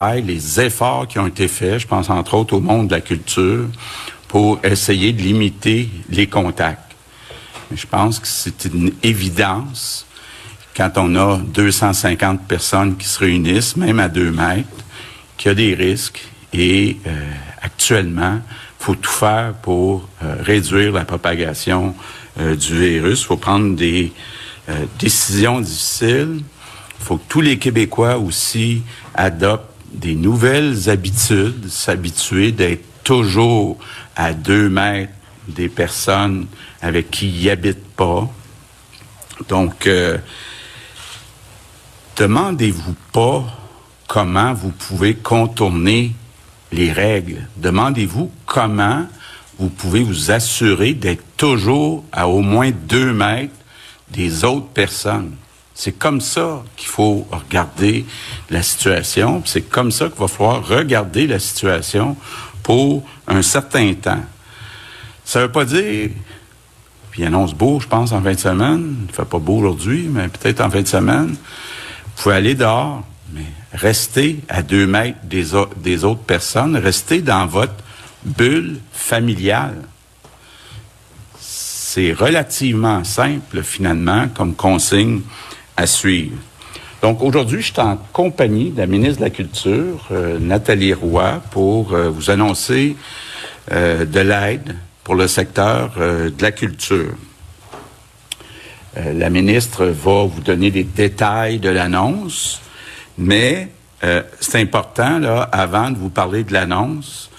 les 0.00 0.60
efforts 0.60 1.08
qui 1.08 1.18
ont 1.18 1.26
été 1.26 1.48
faits, 1.48 1.80
je 1.80 1.86
pense 1.88 2.08
entre 2.08 2.34
autres 2.34 2.54
au 2.54 2.60
monde 2.60 2.86
de 2.86 2.94
la 2.94 3.00
culture, 3.00 3.66
pour 4.28 4.60
essayer 4.62 5.12
de 5.12 5.20
limiter 5.20 5.90
les 6.08 6.28
contacts. 6.28 6.94
je 7.74 7.84
pense 7.84 8.20
que 8.20 8.28
c'est 8.28 8.66
une 8.66 8.92
évidence 9.02 10.06
quand 10.76 10.92
on 10.98 11.16
a 11.16 11.38
250 11.38 12.46
personnes 12.46 12.96
qui 12.96 13.08
se 13.08 13.18
réunissent, 13.18 13.76
même 13.76 13.98
à 13.98 14.08
deux 14.08 14.30
mètres, 14.30 14.68
qu'il 15.36 15.48
y 15.48 15.50
a 15.50 15.54
des 15.56 15.74
risques 15.74 16.28
et 16.52 16.98
euh, 17.04 17.32
actuellement, 17.60 18.38
faut 18.78 18.94
tout 18.94 19.10
faire 19.10 19.54
pour 19.54 20.08
euh, 20.22 20.36
réduire 20.40 20.92
la 20.92 21.04
propagation 21.04 21.96
euh, 22.38 22.54
du 22.54 22.78
virus. 22.78 23.24
Faut 23.24 23.36
prendre 23.36 23.74
des 23.74 24.12
décisions 25.00 25.60
difficiles. 25.60 26.42
Il 27.00 27.04
faut 27.04 27.16
que 27.16 27.28
tous 27.28 27.40
les 27.40 27.58
Québécois 27.58 28.18
aussi 28.18 28.82
adoptent 29.14 29.77
des 29.92 30.14
nouvelles 30.14 30.88
habitudes, 30.90 31.68
s'habituer 31.68 32.52
d'être 32.52 32.84
toujours 33.04 33.78
à 34.16 34.32
deux 34.32 34.68
mètres 34.68 35.12
des 35.48 35.68
personnes 35.68 36.46
avec 36.82 37.10
qui 37.10 37.28
ils 37.28 37.50
habitent 37.50 37.94
pas. 37.96 38.28
Donc, 39.48 39.88
demandez-vous 42.16 42.94
pas 43.12 43.44
comment 44.06 44.52
vous 44.52 44.72
pouvez 44.72 45.14
contourner 45.14 46.12
les 46.72 46.92
règles. 46.92 47.46
Demandez-vous 47.56 48.30
comment 48.46 49.06
vous 49.58 49.68
pouvez 49.68 50.02
vous 50.02 50.30
assurer 50.30 50.94
d'être 50.94 51.24
toujours 51.36 52.04
à 52.12 52.28
au 52.28 52.40
moins 52.40 52.70
deux 52.70 53.12
mètres 53.12 53.54
des 54.10 54.44
autres 54.44 54.68
personnes. 54.68 55.34
C'est 55.80 55.92
comme 55.92 56.20
ça 56.20 56.64
qu'il 56.76 56.88
faut 56.88 57.24
regarder 57.30 58.04
la 58.50 58.64
situation. 58.64 59.44
C'est 59.44 59.62
comme 59.62 59.92
ça 59.92 60.08
qu'il 60.08 60.18
va 60.18 60.26
falloir 60.26 60.66
regarder 60.66 61.28
la 61.28 61.38
situation 61.38 62.16
pour 62.64 63.06
un 63.28 63.42
certain 63.42 63.94
temps. 63.94 64.24
Ça 65.24 65.38
ne 65.38 65.44
veut 65.44 65.52
pas 65.52 65.64
dire, 65.64 66.10
puis 67.12 67.24
annonce 67.24 67.54
beau, 67.54 67.78
je 67.78 67.86
pense, 67.86 68.10
en 68.10 68.20
fin 68.20 68.32
de 68.32 68.40
semaine. 68.40 68.96
Il 69.02 69.06
ne 69.06 69.12
fait 69.12 69.24
pas 69.24 69.38
beau 69.38 69.58
aujourd'hui, 69.58 70.08
mais 70.10 70.26
peut-être 70.26 70.62
en 70.62 70.68
fin 70.68 70.82
de 70.82 70.88
semaine. 70.88 71.28
Vous 71.36 72.22
pouvez 72.24 72.34
aller 72.34 72.56
dehors, 72.56 73.04
mais 73.32 73.46
restez 73.72 74.40
à 74.48 74.64
deux 74.64 74.88
mètres 74.88 75.20
des, 75.22 75.44
des 75.76 76.04
autres 76.04 76.22
personnes, 76.22 76.76
restez 76.76 77.22
dans 77.22 77.46
votre 77.46 77.84
bulle 78.24 78.80
familiale. 78.92 79.84
C'est 81.38 82.12
relativement 82.12 83.04
simple, 83.04 83.62
finalement, 83.62 84.26
comme 84.34 84.56
consigne 84.56 85.20
à 85.78 85.86
suivre. 85.86 86.36
Donc 87.02 87.22
aujourd'hui, 87.22 87.62
je 87.62 87.72
suis 87.72 87.80
en 87.80 87.96
compagnie 88.12 88.70
de 88.70 88.78
la 88.78 88.86
ministre 88.86 89.18
de 89.20 89.24
la 89.24 89.30
Culture, 89.30 90.08
euh, 90.10 90.38
Nathalie 90.40 90.92
Roy, 90.92 91.40
pour 91.52 91.92
euh, 91.92 92.10
vous 92.10 92.30
annoncer 92.30 92.96
euh, 93.70 94.04
de 94.04 94.18
l'aide 94.18 94.74
pour 95.04 95.14
le 95.14 95.28
secteur 95.28 95.92
de 95.96 96.42
la 96.42 96.52
culture. 96.52 97.14
la 98.94 99.30
ministre 99.30 99.86
va 99.86 100.24
vous 100.24 100.42
donner 100.42 100.70
des 100.70 100.84
détails 100.84 101.60
de 101.60 101.70
l'annonce. 101.70 102.60
Mais 103.16 103.68
c'est 104.38 104.60
important, 104.60 105.18
là, 105.18 105.48
avant 105.50 105.90
de 105.90 105.96
vous 105.96 106.10
parler 106.10 106.44
de 106.44 106.52
l'annonce, 106.52 107.30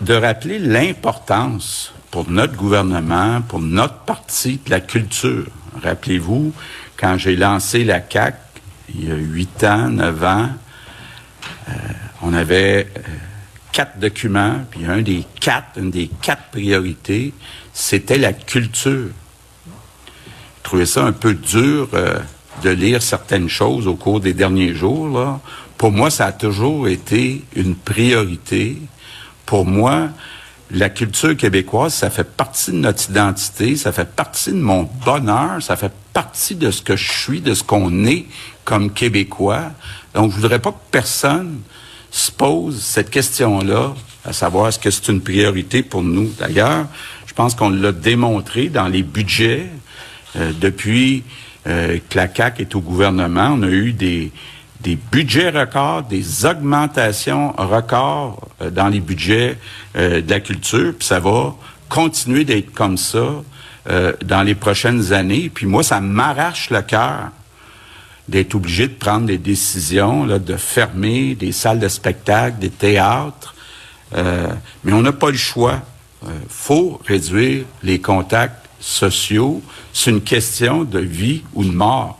de 0.00 0.14
rappeler 0.14 0.60
l'importance 0.60 1.92
pour 2.12 2.30
notre 2.30 2.54
gouvernement, 2.54 3.42
pour 3.42 3.58
notre 3.58 3.98
parti 4.04 4.60
de 4.64 4.70
la 4.70 4.80
culture. 4.80 5.46
Rappelez-vous, 5.82 6.52
quand 7.00 7.16
j'ai 7.16 7.34
lancé 7.34 7.82
la 7.84 8.00
CAC 8.00 8.36
il 8.94 9.08
y 9.08 9.12
a 9.12 9.14
huit 9.14 9.64
ans, 9.64 9.88
neuf 9.88 10.22
ans, 10.22 10.48
euh, 11.68 11.72
on 12.22 12.34
avait 12.34 12.88
quatre 13.72 13.98
documents, 13.98 14.56
puis 14.70 14.84
un 14.84 15.00
des 15.00 15.24
quatre, 15.40 15.78
une 15.78 15.90
des 15.90 16.10
quatre 16.20 16.50
priorités, 16.50 17.32
c'était 17.72 18.18
la 18.18 18.32
culture. 18.32 19.08
Je 19.66 20.62
trouvais 20.62 20.86
ça 20.86 21.04
un 21.04 21.12
peu 21.12 21.34
dur 21.34 21.88
de 22.62 22.70
lire 22.70 23.00
certaines 23.00 23.48
choses 23.48 23.86
au 23.86 23.94
cours 23.94 24.20
des 24.20 24.34
derniers 24.34 24.74
jours. 24.74 25.40
Pour 25.78 25.92
moi, 25.92 26.10
ça 26.10 26.26
a 26.26 26.32
toujours 26.32 26.88
été 26.88 27.44
une 27.54 27.74
priorité. 27.74 28.76
Pour 29.46 29.64
moi, 29.64 30.10
la 30.72 30.88
culture 30.88 31.36
québécoise, 31.36 31.94
ça 31.94 32.10
fait 32.10 32.24
partie 32.24 32.70
de 32.70 32.76
notre 32.76 33.10
identité, 33.10 33.76
ça 33.76 33.92
fait 33.92 34.08
partie 34.08 34.50
de 34.50 34.60
mon 34.60 34.88
bonheur, 35.04 35.60
ça 35.60 35.76
fait 35.76 35.92
partie 36.12 36.54
de 36.54 36.70
ce 36.70 36.82
que 36.82 36.96
je 36.96 37.10
suis, 37.10 37.40
de 37.40 37.54
ce 37.54 37.64
qu'on 37.64 38.04
est 38.06 38.26
comme 38.64 38.92
Québécois. 38.92 39.72
Donc, 40.14 40.30
je 40.30 40.36
voudrais 40.36 40.60
pas 40.60 40.70
que 40.70 40.90
personne 40.90 41.60
se 42.10 42.30
pose 42.30 42.80
cette 42.80 43.10
question-là, 43.10 43.94
à 44.24 44.32
savoir 44.32 44.68
est-ce 44.68 44.78
que 44.78 44.90
c'est 44.90 45.08
une 45.08 45.20
priorité 45.20 45.82
pour 45.82 46.02
nous? 46.02 46.30
D'ailleurs, 46.38 46.86
je 47.26 47.34
pense 47.34 47.54
qu'on 47.54 47.70
l'a 47.70 47.92
démontré 47.92 48.68
dans 48.68 48.88
les 48.88 49.02
budgets 49.02 49.66
euh, 50.36 50.52
depuis 50.60 51.24
euh, 51.66 51.98
que 52.08 52.16
la 52.16 52.32
CAQ 52.32 52.62
est 52.62 52.74
au 52.74 52.80
gouvernement. 52.80 53.54
On 53.54 53.62
a 53.62 53.68
eu 53.68 53.92
des, 53.92 54.30
des 54.82 54.96
budgets 54.96 55.50
records, 55.50 56.04
des 56.04 56.46
augmentations 56.46 57.52
records 57.56 58.48
euh, 58.62 58.70
dans 58.70 58.88
les 58.88 59.00
budgets 59.00 59.58
euh, 59.96 60.20
de 60.20 60.30
la 60.30 60.40
culture, 60.40 60.94
puis 60.98 61.06
ça 61.06 61.20
va 61.20 61.54
continuer 61.88 62.44
d'être 62.44 62.72
comme 62.72 62.96
ça 62.96 63.42
dans 64.24 64.42
les 64.42 64.54
prochaines 64.54 65.12
années. 65.12 65.50
Puis 65.52 65.66
moi, 65.66 65.82
ça 65.82 66.00
m'arrache 66.00 66.70
le 66.70 66.82
cœur 66.82 67.30
d'être 68.28 68.54
obligé 68.54 68.86
de 68.86 68.92
prendre 68.92 69.26
des 69.26 69.38
décisions, 69.38 70.24
là, 70.26 70.38
de 70.38 70.56
fermer 70.56 71.34
des 71.34 71.50
salles 71.50 71.80
de 71.80 71.88
spectacle, 71.88 72.58
des 72.60 72.70
théâtres. 72.70 73.54
mais 74.14 74.92
on 74.92 75.00
n'a 75.00 75.12
pas 75.12 75.30
le 75.30 75.36
choix. 75.36 75.80
Il 76.22 76.30
faut 76.48 77.00
réduire 77.04 77.64
les 77.82 78.00
contacts 78.00 78.60
sociaux, 78.80 79.62
c'est 79.92 80.10
une 80.10 80.22
question 80.22 80.84
de 80.84 80.98
vie 80.98 81.42
ou 81.54 81.64
de 81.64 81.70
mort. 81.70 82.19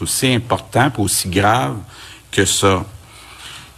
Aussi 0.00 0.32
important 0.34 0.92
aussi 0.98 1.28
grave 1.28 1.76
que 2.30 2.44
ça. 2.44 2.84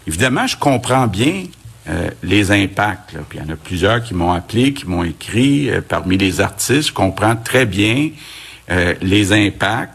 Évidemment, 0.07 0.47
je 0.47 0.57
comprends 0.57 1.07
bien 1.07 1.45
euh, 1.89 2.11
les 2.23 2.51
impacts. 2.51 3.17
Puis 3.29 3.39
il 3.39 3.47
y 3.47 3.51
en 3.51 3.53
a 3.53 3.57
plusieurs 3.57 4.03
qui 4.03 4.15
m'ont 4.15 4.33
appelé, 4.33 4.75
qui 4.75 4.87
m'ont 4.87 5.05
écrit. 5.05 5.71
Euh, 5.71 5.81
parmi 5.81 6.19
les 6.19 6.41
artistes, 6.41 6.89
je 6.89 6.93
comprends 6.93 7.37
très 7.37 7.65
bien 7.67 8.11
euh, 8.71 8.95
les 9.01 9.33
impacts. 9.33 9.95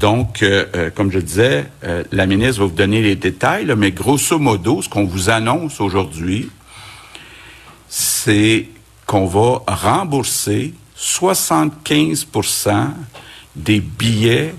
donc, 0.00 0.44
comme 0.96 1.12
je 1.12 1.20
disais, 1.20 1.66
la 2.10 2.26
ministre 2.26 2.62
va 2.62 2.66
vous 2.66 2.74
donner 2.74 3.02
les 3.02 3.14
détails, 3.14 3.72
mais 3.76 3.92
grosso 3.92 4.36
modo, 4.36 4.82
ce 4.82 4.88
qu'on 4.88 5.04
vous 5.04 5.30
annonce 5.30 5.80
aujourd'hui, 5.80 6.50
c'est 7.88 8.66
qu'on 9.06 9.26
va 9.26 9.62
rembourser 9.68 10.74
75% 10.98 12.88
des 13.54 13.78
billets 13.78 14.56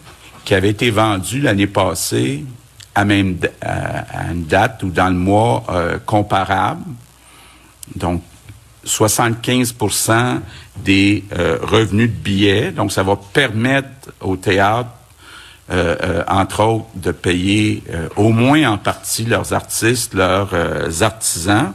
qui 0.50 0.56
avaient 0.56 0.72
été 0.72 0.90
vendus 0.90 1.42
l'année 1.42 1.68
passée 1.68 2.44
à 2.96 3.06
même 3.06 3.38
à 3.62 4.32
une 4.32 4.46
date 4.46 4.82
ou 4.82 4.90
dans 4.90 5.10
le 5.10 5.14
mois 5.14 5.64
euh, 5.70 6.00
comparable. 6.04 6.82
Donc 7.96 8.24
75% 8.84 10.40
des 10.78 11.24
euh, 11.38 11.60
revenus 11.62 12.10
de 12.10 12.16
billets. 12.16 12.72
Donc 12.72 12.92
ça 12.92 13.04
va 13.04 13.16
permettre 13.16 14.10
au 14.22 14.38
théâtre 14.38 14.90
euh, 15.70 16.24
entre 16.28 16.64
autres, 16.64 16.88
de 16.96 17.12
payer 17.12 17.84
au 18.16 18.30
moins 18.30 18.72
en 18.72 18.80
partie 18.80 19.26
leurs 19.26 19.54
artistes, 19.54 20.16
leurs 20.16 20.56
artisans. 21.04 21.74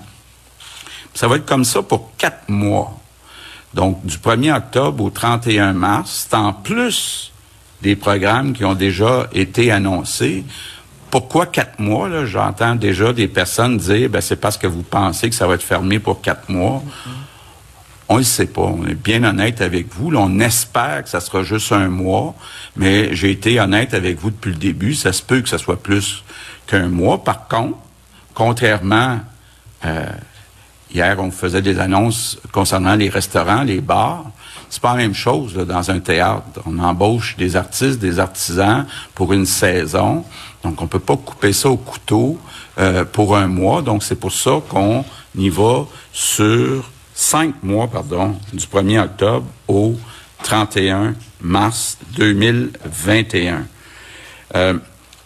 Ça 1.15 1.29
va 1.29 1.37
être 1.37 1.47
comme 1.47 1.65
ça 1.65 1.81
pour 1.81 2.17
quatre 2.17 2.49
mois. 2.49 2.99
Donc, 3.73 4.05
du 4.05 4.17
1er 4.17 4.57
octobre 4.57 5.05
au 5.05 5.11
31 5.11 5.75
mars, 5.75 6.27
c'est 6.29 6.37
en 6.37 6.53
plus 6.53 7.31
des 7.85 7.97
programmes 7.97 8.55
qui 8.55 8.65
ont 8.65 8.75
déjà 8.75 9.29
été 9.35 9.71
annoncés. 9.71 10.43
Pourquoi 11.11 11.45
quatre 11.45 11.79
mois? 11.79 12.09
Là? 12.09 12.25
J'entends 12.25 12.75
déjà 12.77 13.13
des 13.13 13.29
personnes 13.29 13.77
dire, 13.77 14.09
ben, 14.09 14.23
c'est 14.23 14.37
parce 14.37 14.57
que 14.57 14.67
vous 14.67 14.83
pensez 14.83 15.29
que 15.29 15.37
ça 15.37 15.47
va 15.47 15.55
être 15.55 15.63
fermé 15.63 15.99
pour 15.99 16.23
quatre 16.23 16.49
mois. 16.49 16.83
On 18.09 18.19
ne 18.19 18.23
sait 18.23 18.47
pas. 18.47 18.63
On 18.63 18.87
est 18.87 18.95
bien 18.95 19.23
honnête 19.23 19.61
avec 19.61 19.95
vous. 19.95 20.11
on 20.17 20.41
espère 20.41 21.05
que 21.05 21.11
ça 21.11 21.21
sera 21.21 21.43
juste 21.43 21.73
un 21.73 21.89
mois, 21.89 22.35
mais 22.75 23.15
j'ai 23.15 23.31
été 23.31 23.61
honnête 23.61 23.93
avec 23.93 24.19
vous 24.19 24.31
depuis 24.31 24.53
le 24.53 24.59
début. 24.59 24.95
Ça 24.95 25.13
se 25.13 25.23
peut 25.23 25.43
que 25.43 25.49
ça 25.51 25.59
soit 25.59 25.83
plus 25.83 26.25
qu'un 26.67 26.89
mois. 26.89 27.23
Par 27.23 27.49
contre, 27.49 27.77
contrairement 28.35 29.21
euh, 29.85 30.07
Hier, 30.95 31.17
on 31.19 31.33
faisait 31.33 31.61
des 31.61 31.81
annonces 31.81 32.39
concernant 32.53 32.95
les 32.95 33.09
restaurants, 33.09 33.65
les 33.65 33.81
bars. 33.81 34.27
C'est 34.75 34.83
pas 34.83 34.97
la 34.97 35.03
même 35.03 35.15
chose 35.15 35.55
dans 35.55 35.89
un 35.93 36.01
théâtre. 36.01 36.43
On 36.67 36.81
embauche 36.81 37.37
des 37.37 37.55
artistes, 37.55 38.01
des 38.01 38.19
artisans 38.19 38.85
pour 39.15 39.33
une 39.33 39.47
saison. 39.47 40.25
Donc, 40.65 40.83
on 40.83 40.89
peut 40.89 40.99
pas 40.99 41.17
couper 41.17 41.53
ça 41.53 41.71
au 41.71 41.77
couteau 41.77 42.41
euh, 42.79 43.05
pour 43.05 43.37
un 43.37 43.47
mois. 43.47 43.83
Donc, 43.83 44.03
c'est 44.03 44.17
pour 44.17 44.33
ça 44.33 44.61
qu'on 44.69 45.05
y 45.37 45.49
va 45.49 45.87
sur 46.13 46.91
cinq 47.15 47.55
mois, 47.63 47.87
pardon, 47.87 48.35
du 48.53 48.67
1er 48.67 49.05
octobre 49.05 49.47
au 49.69 49.95
31 50.43 51.15
mars 51.41 51.97
2021. 52.17 53.67
Euh, 54.57 54.75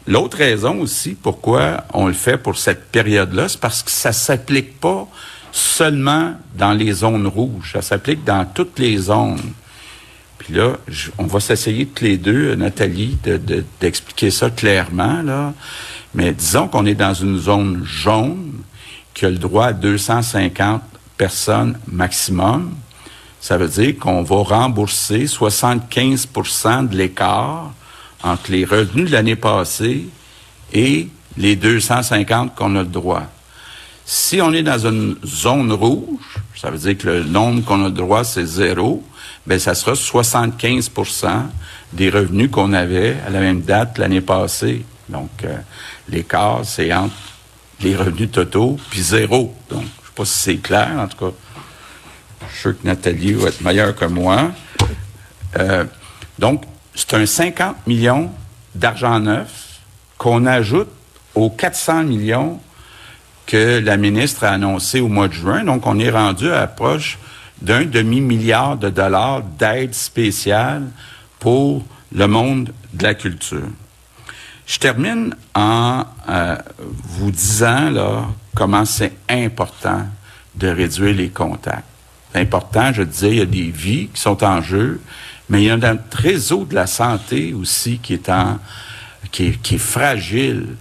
l'autre 0.06 0.36
raison 0.36 0.78
aussi 0.80 1.14
pourquoi 1.14 1.84
on 1.94 2.06
le 2.06 2.12
fait 2.12 2.36
pour 2.36 2.58
cette 2.58 2.90
période-là, 2.90 3.48
c'est 3.48 3.60
parce 3.60 3.82
que 3.82 3.90
ça 3.90 4.12
s'applique 4.12 4.78
pas 4.78 5.08
seulement 5.52 6.34
dans 6.54 6.72
les 6.72 6.92
zones 6.92 7.26
rouges, 7.26 7.72
ça 7.72 7.82
s'applique 7.82 8.24
dans 8.24 8.44
toutes 8.44 8.78
les 8.78 8.96
zones. 8.96 9.52
Puis 10.38 10.54
là, 10.54 10.76
on 11.18 11.24
va 11.24 11.40
s'essayer 11.40 11.86
toutes 11.86 12.00
les 12.00 12.16
deux, 12.16 12.54
Nathalie, 12.54 13.18
d'expliquer 13.80 14.30
ça 14.30 14.50
clairement, 14.50 15.22
là. 15.22 15.52
Mais 16.14 16.32
disons 16.32 16.68
qu'on 16.68 16.86
est 16.86 16.94
dans 16.94 17.14
une 17.14 17.38
zone 17.38 17.84
jaune 17.84 18.52
qui 19.12 19.26
a 19.26 19.30
le 19.30 19.36
droit 19.36 19.66
à 19.66 19.72
250 19.72 20.82
personnes 21.16 21.78
maximum. 21.86 22.74
Ça 23.40 23.58
veut 23.58 23.68
dire 23.68 23.98
qu'on 23.98 24.22
va 24.22 24.36
rembourser 24.36 25.26
75% 25.26 26.88
de 26.88 26.96
l'écart 26.96 27.72
entre 28.22 28.50
les 28.50 28.64
revenus 28.64 29.08
de 29.08 29.12
l'année 29.12 29.36
passée 29.36 30.08
et 30.72 31.08
les 31.36 31.56
250 31.56 32.54
qu'on 32.54 32.74
a 32.76 32.80
le 32.80 32.84
droit. 32.86 33.24
Si 34.10 34.40
on 34.40 34.54
est 34.54 34.62
dans 34.62 34.86
une 34.86 35.16
zone 35.22 35.70
rouge, 35.70 36.40
ça 36.56 36.70
veut 36.70 36.78
dire 36.78 36.96
que 36.96 37.08
le 37.08 37.24
nombre 37.24 37.62
qu'on 37.62 37.84
a 37.84 37.90
droit, 37.90 38.24
c'est 38.24 38.46
zéro, 38.46 39.04
ben 39.46 39.58
ça 39.58 39.74
sera 39.74 39.92
75% 39.92 41.42
des 41.92 42.08
revenus 42.08 42.50
qu'on 42.50 42.72
avait 42.72 43.18
à 43.26 43.28
la 43.28 43.40
même 43.40 43.60
date 43.60 43.98
l'année 43.98 44.22
passée. 44.22 44.82
Donc, 45.10 45.28
euh, 45.44 45.58
l'écart, 46.08 46.60
c'est 46.64 46.90
entre 46.90 47.12
les 47.82 47.94
revenus 47.94 48.30
totaux 48.30 48.78
puis 48.88 49.02
zéro. 49.02 49.54
Donc, 49.68 49.82
je 49.82 49.84
ne 49.84 50.06
sais 50.06 50.12
pas 50.16 50.24
si 50.24 50.38
c'est 50.38 50.56
clair, 50.56 50.90
en 50.98 51.06
tout 51.06 51.26
cas. 51.26 51.36
Je 52.40 52.52
suis 52.52 52.60
sûr 52.60 52.80
que 52.80 52.86
Nathalie 52.86 53.34
va 53.34 53.48
être 53.48 53.60
meilleure 53.60 53.94
que 53.94 54.06
moi. 54.06 54.52
Euh, 55.58 55.84
donc, 56.38 56.62
c'est 56.94 57.12
un 57.12 57.26
50 57.26 57.86
millions 57.86 58.30
d'argent 58.74 59.20
neuf 59.20 59.80
qu'on 60.16 60.46
ajoute 60.46 60.88
aux 61.34 61.50
400 61.50 62.04
millions 62.04 62.58
que 63.48 63.80
la 63.80 63.96
ministre 63.96 64.44
a 64.44 64.50
annoncé 64.50 65.00
au 65.00 65.08
mois 65.08 65.26
de 65.26 65.32
juin. 65.32 65.64
Donc, 65.64 65.86
on 65.86 65.98
est 65.98 66.10
rendu 66.10 66.48
à 66.50 66.60
l'approche 66.60 67.18
d'un 67.62 67.86
demi-milliard 67.86 68.76
de 68.76 68.90
dollars 68.90 69.42
d'aide 69.42 69.94
spéciale 69.94 70.82
pour 71.40 71.82
le 72.14 72.26
monde 72.28 72.72
de 72.92 73.02
la 73.02 73.14
culture. 73.14 73.66
Je 74.66 74.78
termine 74.78 75.34
en 75.54 76.04
euh, 76.28 76.56
vous 76.82 77.30
disant 77.30 77.90
là 77.90 78.26
comment 78.54 78.84
c'est 78.84 79.14
important 79.30 80.02
de 80.54 80.68
réduire 80.68 81.14
les 81.14 81.30
contacts. 81.30 81.84
C'est 82.32 82.40
important, 82.40 82.92
je 82.92 83.02
disais, 83.02 83.30
il 83.30 83.38
y 83.38 83.40
a 83.40 83.46
des 83.46 83.70
vies 83.70 84.08
qui 84.12 84.20
sont 84.20 84.44
en 84.44 84.60
jeu, 84.60 85.00
mais 85.48 85.62
il 85.62 85.66
y 85.66 85.70
a 85.70 85.74
un 85.74 85.98
réseau 86.12 86.66
de 86.66 86.74
la 86.74 86.86
santé 86.86 87.54
aussi 87.54 87.98
qui 87.98 88.12
est 88.12 88.28
en 88.28 88.58
qui 89.32 89.46
est, 89.46 89.62
qui 89.62 89.76
est 89.76 89.78
fragile. 89.78 90.76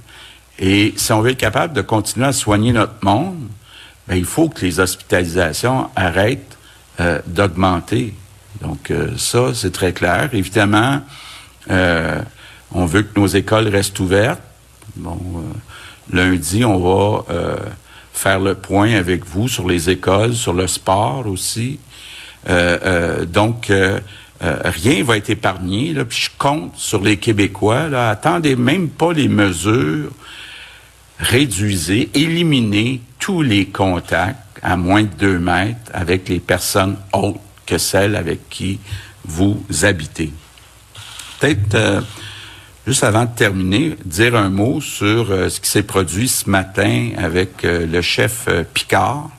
Et 0.60 0.94
si 0.98 1.12
on 1.12 1.22
veut 1.22 1.32
être 1.32 1.38
capable 1.38 1.74
de 1.74 1.82
continuer 1.82 2.28
à 2.28 2.34
soigner 2.34 2.72
notre 2.72 3.04
monde, 3.04 3.48
ben, 4.08 4.16
il 4.16 4.26
faut 4.26 4.50
que 4.50 4.66
les 4.66 4.80
hospitalisations 4.80 5.90
arrêtent 5.96 6.58
euh, 7.00 7.20
d'augmenter. 7.28 8.14
Donc 8.62 8.90
euh, 8.90 9.16
ça, 9.18 9.54
c'est 9.54 9.72
très 9.72 9.94
clair. 9.94 10.30
Évidemment, 10.34 11.02
euh, 11.70 12.22
on 12.72 12.86
veut 12.86 13.04
que 13.04 13.20
nos 13.20 13.28
écoles 13.28 13.68
restent 13.68 14.00
ouvertes. 14.00 14.42
Bon, 14.96 15.20
lundi, 16.12 16.66
on 16.66 16.80
va 16.80 17.26
faire 18.14 18.40
le 18.40 18.56
point 18.56 18.94
avec 18.96 19.26
vous 19.26 19.48
sur 19.48 19.68
les 19.68 19.92
écoles, 19.92 20.34
sur 20.34 20.54
le 20.54 20.66
sport 20.66 21.28
aussi. 21.28 21.78
donc, 23.28 23.72
rien 24.42 25.04
va 25.04 25.18
être 25.18 25.30
épargné. 25.30 25.94
Là, 25.94 26.04
puis 26.04 26.18
je 26.18 26.30
compte 26.36 26.76
sur 26.78 27.04
les 27.04 27.18
Québécois. 27.18 27.90
Là, 27.90 28.10
attendez 28.10 28.56
même 28.56 28.90
pas 28.90 29.14
les 29.14 29.28
mesures. 29.28 30.10
Réduisez, 31.20 32.10
éliminez 32.14 33.02
tous 33.20 33.42
les 33.42 33.66
contacts 33.66 34.38
à 34.62 34.78
moins 34.78 35.04
de 35.04 35.08
deux 35.08 35.40
mètres 35.40 35.92
avec 35.94 36.30
les 36.30 36.40
personnes 36.40 36.98
autres 37.14 37.40
que 37.66 37.78
celles 37.78 38.16
avec 38.16 38.50
qui 38.50 38.80
vous 39.26 39.64
habitez. 39.82 40.32
Peut-être, 41.40 41.76
euh, 41.76 42.02
juste 42.86 43.04
avant 43.04 43.26
de 43.26 43.36
terminer, 43.36 43.96
dire 44.06 44.36
un 44.36 44.50
mot 44.50 44.80
sur 44.80 45.32
euh, 45.32 45.50
ce 45.50 45.60
qui 45.60 45.70
s'est 45.70 45.84
produit 45.84 46.28
ce 46.28 46.50
matin 46.50 47.12
avec 47.18 47.66
euh, 47.66 47.86
le 47.86 48.02
chef 48.02 48.48
Picard. 48.74 49.30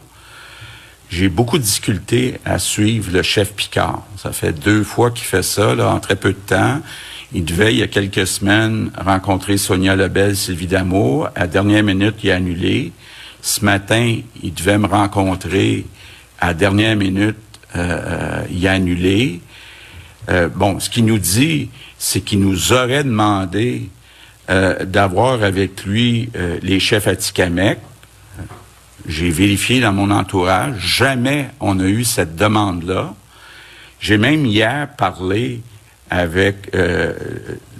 J'ai 1.10 1.28
beaucoup 1.28 1.58
de 1.58 1.62
difficultés 1.62 2.38
à 2.44 2.58
suivre 2.58 3.10
le 3.12 3.22
chef 3.22 3.54
Picard. 3.54 4.02
Ça 4.16 4.32
fait 4.32 4.52
deux 4.52 4.84
fois 4.84 5.10
qu'il 5.10 5.24
fait 5.24 5.42
ça, 5.42 5.74
là, 5.74 5.88
en 5.88 6.00
très 6.00 6.16
peu 6.16 6.32
de 6.32 6.38
temps. 6.38 6.82
Il 7.34 7.44
devait, 7.44 7.74
il 7.74 7.80
y 7.80 7.82
a 7.82 7.88
quelques 7.88 8.26
semaines, 8.26 8.90
rencontrer 8.96 9.58
Sonia 9.58 9.94
Lebel, 9.94 10.34
Sylvie 10.34 10.66
Damour. 10.66 11.28
À 11.34 11.40
la 11.40 11.46
dernière 11.46 11.82
minute, 11.82 12.14
il 12.24 12.30
a 12.30 12.36
annulé. 12.36 12.90
Ce 13.42 13.62
matin, 13.62 14.20
il 14.42 14.54
devait 14.54 14.78
me 14.78 14.86
rencontrer. 14.86 15.84
À 16.40 16.48
la 16.48 16.54
dernière 16.54 16.96
minute, 16.96 17.36
euh, 17.76 18.00
euh, 18.06 18.42
il 18.50 18.66
a 18.66 18.72
annulé. 18.72 19.42
Euh, 20.30 20.48
bon, 20.48 20.80
ce 20.80 20.88
qu'il 20.88 21.04
nous 21.04 21.18
dit, 21.18 21.68
c'est 21.98 22.22
qu'il 22.22 22.40
nous 22.40 22.72
aurait 22.72 23.04
demandé 23.04 23.90
d'avoir 24.86 25.42
avec 25.42 25.84
lui 25.84 26.30
les 26.62 26.80
chefs 26.80 27.06
à 27.06 27.14
Tikamek. 27.14 27.80
J'ai 29.06 29.28
vérifié 29.28 29.78
dans 29.78 29.92
mon 29.92 30.10
entourage, 30.10 30.78
jamais 30.78 31.50
on 31.60 31.78
a 31.80 31.84
eu 31.84 32.02
cette 32.02 32.34
demande-là. 32.34 33.14
J'ai 34.00 34.16
même 34.16 34.46
hier 34.46 34.88
parlé 34.96 35.60
avec 36.10 36.70
le, 36.72 37.16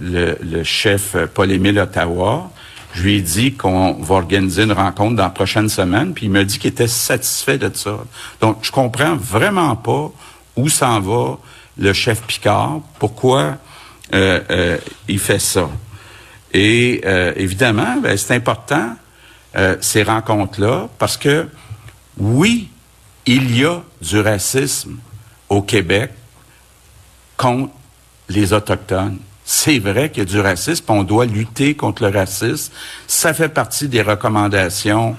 le, 0.00 0.64
chef 0.64 1.16
Paul-Émile 1.34 1.78
Ottawa. 1.78 2.50
Je 2.94 3.02
lui 3.02 3.16
ai 3.16 3.20
dit 3.20 3.54
qu'on 3.54 3.94
va 3.94 4.16
organiser 4.16 4.62
une 4.62 4.72
rencontre 4.72 5.16
dans 5.16 5.25
la 5.25 5.30
prochaine 5.30 5.69
semaine, 5.69 6.14
puis 6.14 6.26
il 6.26 6.32
m'a 6.32 6.44
dit 6.44 6.58
qu'il 6.58 6.70
était 6.70 6.88
satisfait 6.88 7.58
de 7.58 7.70
ça. 7.75 7.98
Donc, 8.40 8.58
je 8.62 8.72
comprends 8.72 9.14
vraiment 9.16 9.76
pas 9.76 10.10
où 10.56 10.69
s'en 10.69 11.00
va 11.00 11.38
le 11.78 11.92
chef 11.92 12.22
Picard, 12.22 12.80
pourquoi 12.98 13.56
euh, 14.14 14.40
euh, 14.50 14.78
il 15.06 15.19
fait 15.19 15.38
ça. 15.38 15.69
Et 16.52 17.02
euh, 17.04 17.32
évidemment, 17.36 17.96
ben, 18.02 18.16
c'est 18.16 18.34
important 18.34 18.96
ces 19.80 20.04
rencontres-là 20.04 20.88
parce 21.00 21.16
que 21.16 21.48
oui, 22.16 22.69
il 23.26 23.58
y 23.58 23.64
a 23.64 23.82
du 24.00 24.20
racisme 24.20 24.98
au 25.48 25.62
Québec 25.62 26.12
contre 27.36 27.72
les 28.28 28.52
autochtones. 28.52 29.19
C'est 29.44 29.78
vrai 29.78 30.10
qu'il 30.10 30.19
y 30.19 30.26
a 30.26 30.28
du 30.28 30.40
racisme, 30.40 30.84
on 30.88 31.04
doit 31.04 31.25
lutter 31.25 31.75
contre 31.75 32.02
le 32.02 32.10
racisme. 32.10 32.72
Ça 33.06 33.32
fait 33.32 33.48
partie 33.48 33.88
des 33.88 34.02
recommandations 34.02 35.16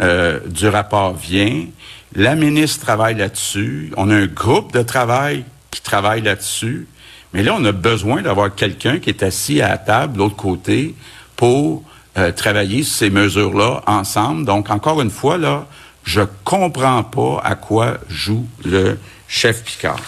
euh, 0.00 0.38
du 0.46 0.68
rapport 0.68 1.14
Vient. 1.14 1.66
La 2.14 2.36
ministre 2.36 2.84
travaille 2.84 3.16
là-dessus. 3.16 3.92
On 3.96 4.10
a 4.10 4.14
un 4.14 4.26
groupe 4.26 4.72
de 4.72 4.82
travail 4.82 5.44
qui 5.72 5.82
travaille 5.82 6.22
là-dessus. 6.22 6.86
Mais 7.32 7.42
là, 7.42 7.56
on 7.58 7.64
a 7.64 7.72
besoin 7.72 8.22
d'avoir 8.22 8.54
quelqu'un 8.54 9.00
qui 9.00 9.10
est 9.10 9.24
assis 9.24 9.60
à 9.60 9.70
la 9.70 9.78
table 9.78 10.12
de 10.12 10.18
l'autre 10.18 10.36
côté 10.36 10.94
pour 11.34 11.82
euh, 12.16 12.30
travailler 12.30 12.84
ces 12.84 13.10
mesures-là 13.10 13.82
ensemble. 13.88 14.44
Donc, 14.44 14.70
encore 14.70 15.02
une 15.02 15.10
fois, 15.10 15.36
là, 15.36 15.66
je 16.04 16.20
comprends 16.44 17.02
pas 17.02 17.40
à 17.42 17.56
quoi 17.56 17.98
joue 18.08 18.46
le 18.64 18.98
chef 19.26 19.64
Picard. 19.64 20.00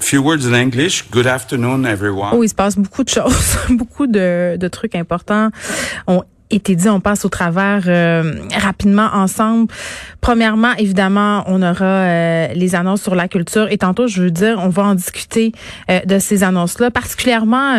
Few 0.00 0.22
words 0.22 0.46
in 0.46 0.54
English. 0.54 1.04
Good 1.10 1.26
afternoon, 1.26 1.84
everyone. 1.84 2.30
Oh, 2.32 2.42
il 2.42 2.48
se 2.48 2.54
passe 2.54 2.76
beaucoup 2.76 3.04
de 3.04 3.10
choses, 3.10 3.58
beaucoup 3.70 4.06
de, 4.06 4.56
de 4.56 4.68
trucs 4.68 4.94
importants. 4.94 5.50
On 6.06 6.22
été 6.50 6.76
dit, 6.76 6.88
on 6.88 7.00
passe 7.00 7.24
au 7.24 7.28
travers 7.28 7.84
euh, 7.86 8.34
rapidement 8.54 9.08
ensemble. 9.12 9.70
Premièrement, 10.20 10.72
évidemment, 10.78 11.44
on 11.46 11.62
aura 11.62 11.84
euh, 11.84 12.48
les 12.54 12.74
annonces 12.74 13.02
sur 13.02 13.14
la 13.14 13.28
culture 13.28 13.70
et 13.70 13.78
tantôt, 13.78 14.06
je 14.06 14.22
veux 14.22 14.30
dire, 14.30 14.58
on 14.62 14.68
va 14.68 14.84
en 14.84 14.94
discuter 14.94 15.52
euh, 15.90 16.00
de 16.06 16.18
ces 16.18 16.42
annonces-là, 16.42 16.90
particulièrement 16.90 17.76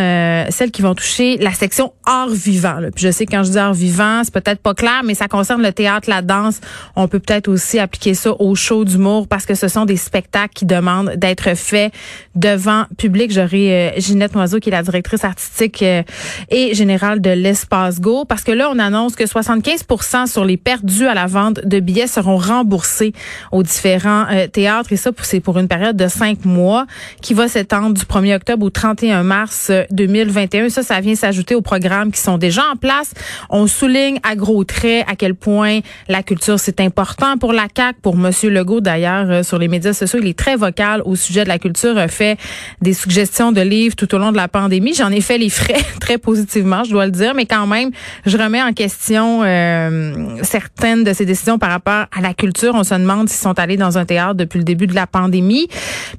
celles 0.49 0.71
qui 0.71 0.81
vont 0.81 0.95
toucher 0.95 1.37
la 1.37 1.51
section 1.51 1.93
art 2.05 2.29
vivant. 2.29 2.77
Puis 2.95 3.05
je 3.05 3.11
sais 3.11 3.25
quand 3.25 3.43
je 3.43 3.51
dis 3.51 3.57
art 3.57 3.73
vivant, 3.73 4.21
c'est 4.23 4.33
peut-être 4.33 4.61
pas 4.61 4.73
clair, 4.73 5.01
mais 5.03 5.13
ça 5.13 5.27
concerne 5.27 5.61
le 5.61 5.71
théâtre, 5.71 6.09
la 6.09 6.21
danse. 6.21 6.59
On 6.95 7.07
peut 7.07 7.19
peut-être 7.19 7.47
aussi 7.47 7.79
appliquer 7.79 8.13
ça 8.13 8.33
au 8.39 8.55
show 8.55 8.85
d'humour 8.85 9.27
parce 9.27 9.45
que 9.45 9.55
ce 9.55 9.67
sont 9.67 9.85
des 9.85 9.97
spectacles 9.97 10.53
qui 10.53 10.65
demandent 10.65 11.13
d'être 11.15 11.55
faits 11.55 11.93
devant 12.35 12.85
public. 12.97 13.31
J'aurai 13.31 13.93
Ginette 13.97 14.35
Noiseau 14.35 14.59
qui 14.59 14.69
est 14.69 14.73
la 14.73 14.83
directrice 14.83 15.23
artistique 15.23 15.81
et 15.81 16.73
générale 16.73 17.21
de 17.21 17.31
l'Espace 17.31 17.99
Go 17.99 18.25
parce 18.25 18.43
que 18.43 18.51
là, 18.51 18.58
on 18.65 18.79
annonce 18.79 19.15
que 19.15 19.25
75 19.25 19.85
sur 20.27 20.45
les 20.45 20.57
pertes 20.57 20.85
dues 20.85 21.07
à 21.07 21.13
la 21.13 21.25
vente 21.25 21.59
de 21.65 21.79
billets 21.79 22.07
seront 22.07 22.37
remboursés 22.37 23.13
aux 23.51 23.63
différents 23.63 24.25
euh, 24.31 24.47
théâtres. 24.47 24.91
Et 24.91 24.97
ça, 24.97 25.11
c'est 25.21 25.39
pour 25.39 25.57
une 25.57 25.67
période 25.67 25.95
de 25.95 26.07
cinq 26.07 26.45
mois 26.45 26.85
qui 27.21 27.33
va 27.33 27.47
s'étendre 27.47 27.93
du 27.93 28.05
1er 28.05 28.35
octobre 28.35 28.65
au 28.65 28.69
31 28.69 29.23
mars 29.23 29.71
2021. 29.91 30.65
Euh, 30.65 30.69
ça, 30.69 30.83
ça 30.83 30.99
vient 30.99 31.15
s'ajouter 31.15 31.55
aux 31.55 31.61
programmes 31.61 32.11
qui 32.11 32.19
sont 32.19 32.37
déjà 32.37 32.63
en 32.71 32.75
place. 32.75 33.13
On 33.49 33.67
souligne 33.67 34.19
à 34.23 34.35
gros 34.35 34.63
traits 34.63 35.05
à 35.07 35.15
quel 35.15 35.35
point 35.35 35.79
la 36.07 36.23
culture, 36.23 36.59
c'est 36.59 36.79
important 36.79 37.37
pour 37.37 37.53
la 37.53 37.67
CAQ, 37.75 37.99
pour 38.01 38.15
Monsieur 38.15 38.49
Legault 38.49 38.81
d'ailleurs, 38.81 39.29
euh, 39.29 39.43
sur 39.43 39.57
les 39.57 39.67
médias 39.67 39.93
sociaux. 39.93 40.19
Il 40.21 40.27
est 40.27 40.37
très 40.37 40.55
vocal 40.55 41.01
au 41.05 41.15
sujet 41.15 41.43
de 41.43 41.49
la 41.49 41.59
culture, 41.59 41.97
a 41.97 42.07
fait 42.07 42.37
des 42.81 42.93
suggestions 42.93 43.51
de 43.51 43.61
livres 43.61 43.95
tout 43.95 44.13
au 44.15 44.17
long 44.17 44.31
de 44.31 44.37
la 44.37 44.47
pandémie. 44.47 44.93
J'en 44.93 45.11
ai 45.11 45.21
fait 45.21 45.37
les 45.37 45.49
frais 45.49 45.83
très 45.99 46.17
positivement, 46.17 46.83
je 46.83 46.91
dois 46.91 47.05
le 47.05 47.11
dire, 47.11 47.33
mais 47.33 47.45
quand 47.45 47.67
même, 47.67 47.91
je 48.25 48.37
remets 48.49 48.63
en 48.63 48.73
question 48.73 49.43
euh, 49.43 50.37
certaines 50.41 51.03
de 51.03 51.13
ces 51.13 51.25
décisions 51.25 51.59
par 51.59 51.69
rapport 51.69 52.07
à 52.11 52.21
la 52.21 52.33
culture. 52.33 52.73
On 52.73 52.83
se 52.83 52.95
demande 52.95 53.29
s'ils 53.29 53.39
sont 53.39 53.57
allés 53.59 53.77
dans 53.77 53.99
un 53.99 54.05
théâtre 54.05 54.33
depuis 54.33 54.57
le 54.57 54.63
début 54.63 54.87
de 54.87 54.95
la 54.95 55.05
pandémie. 55.05 55.67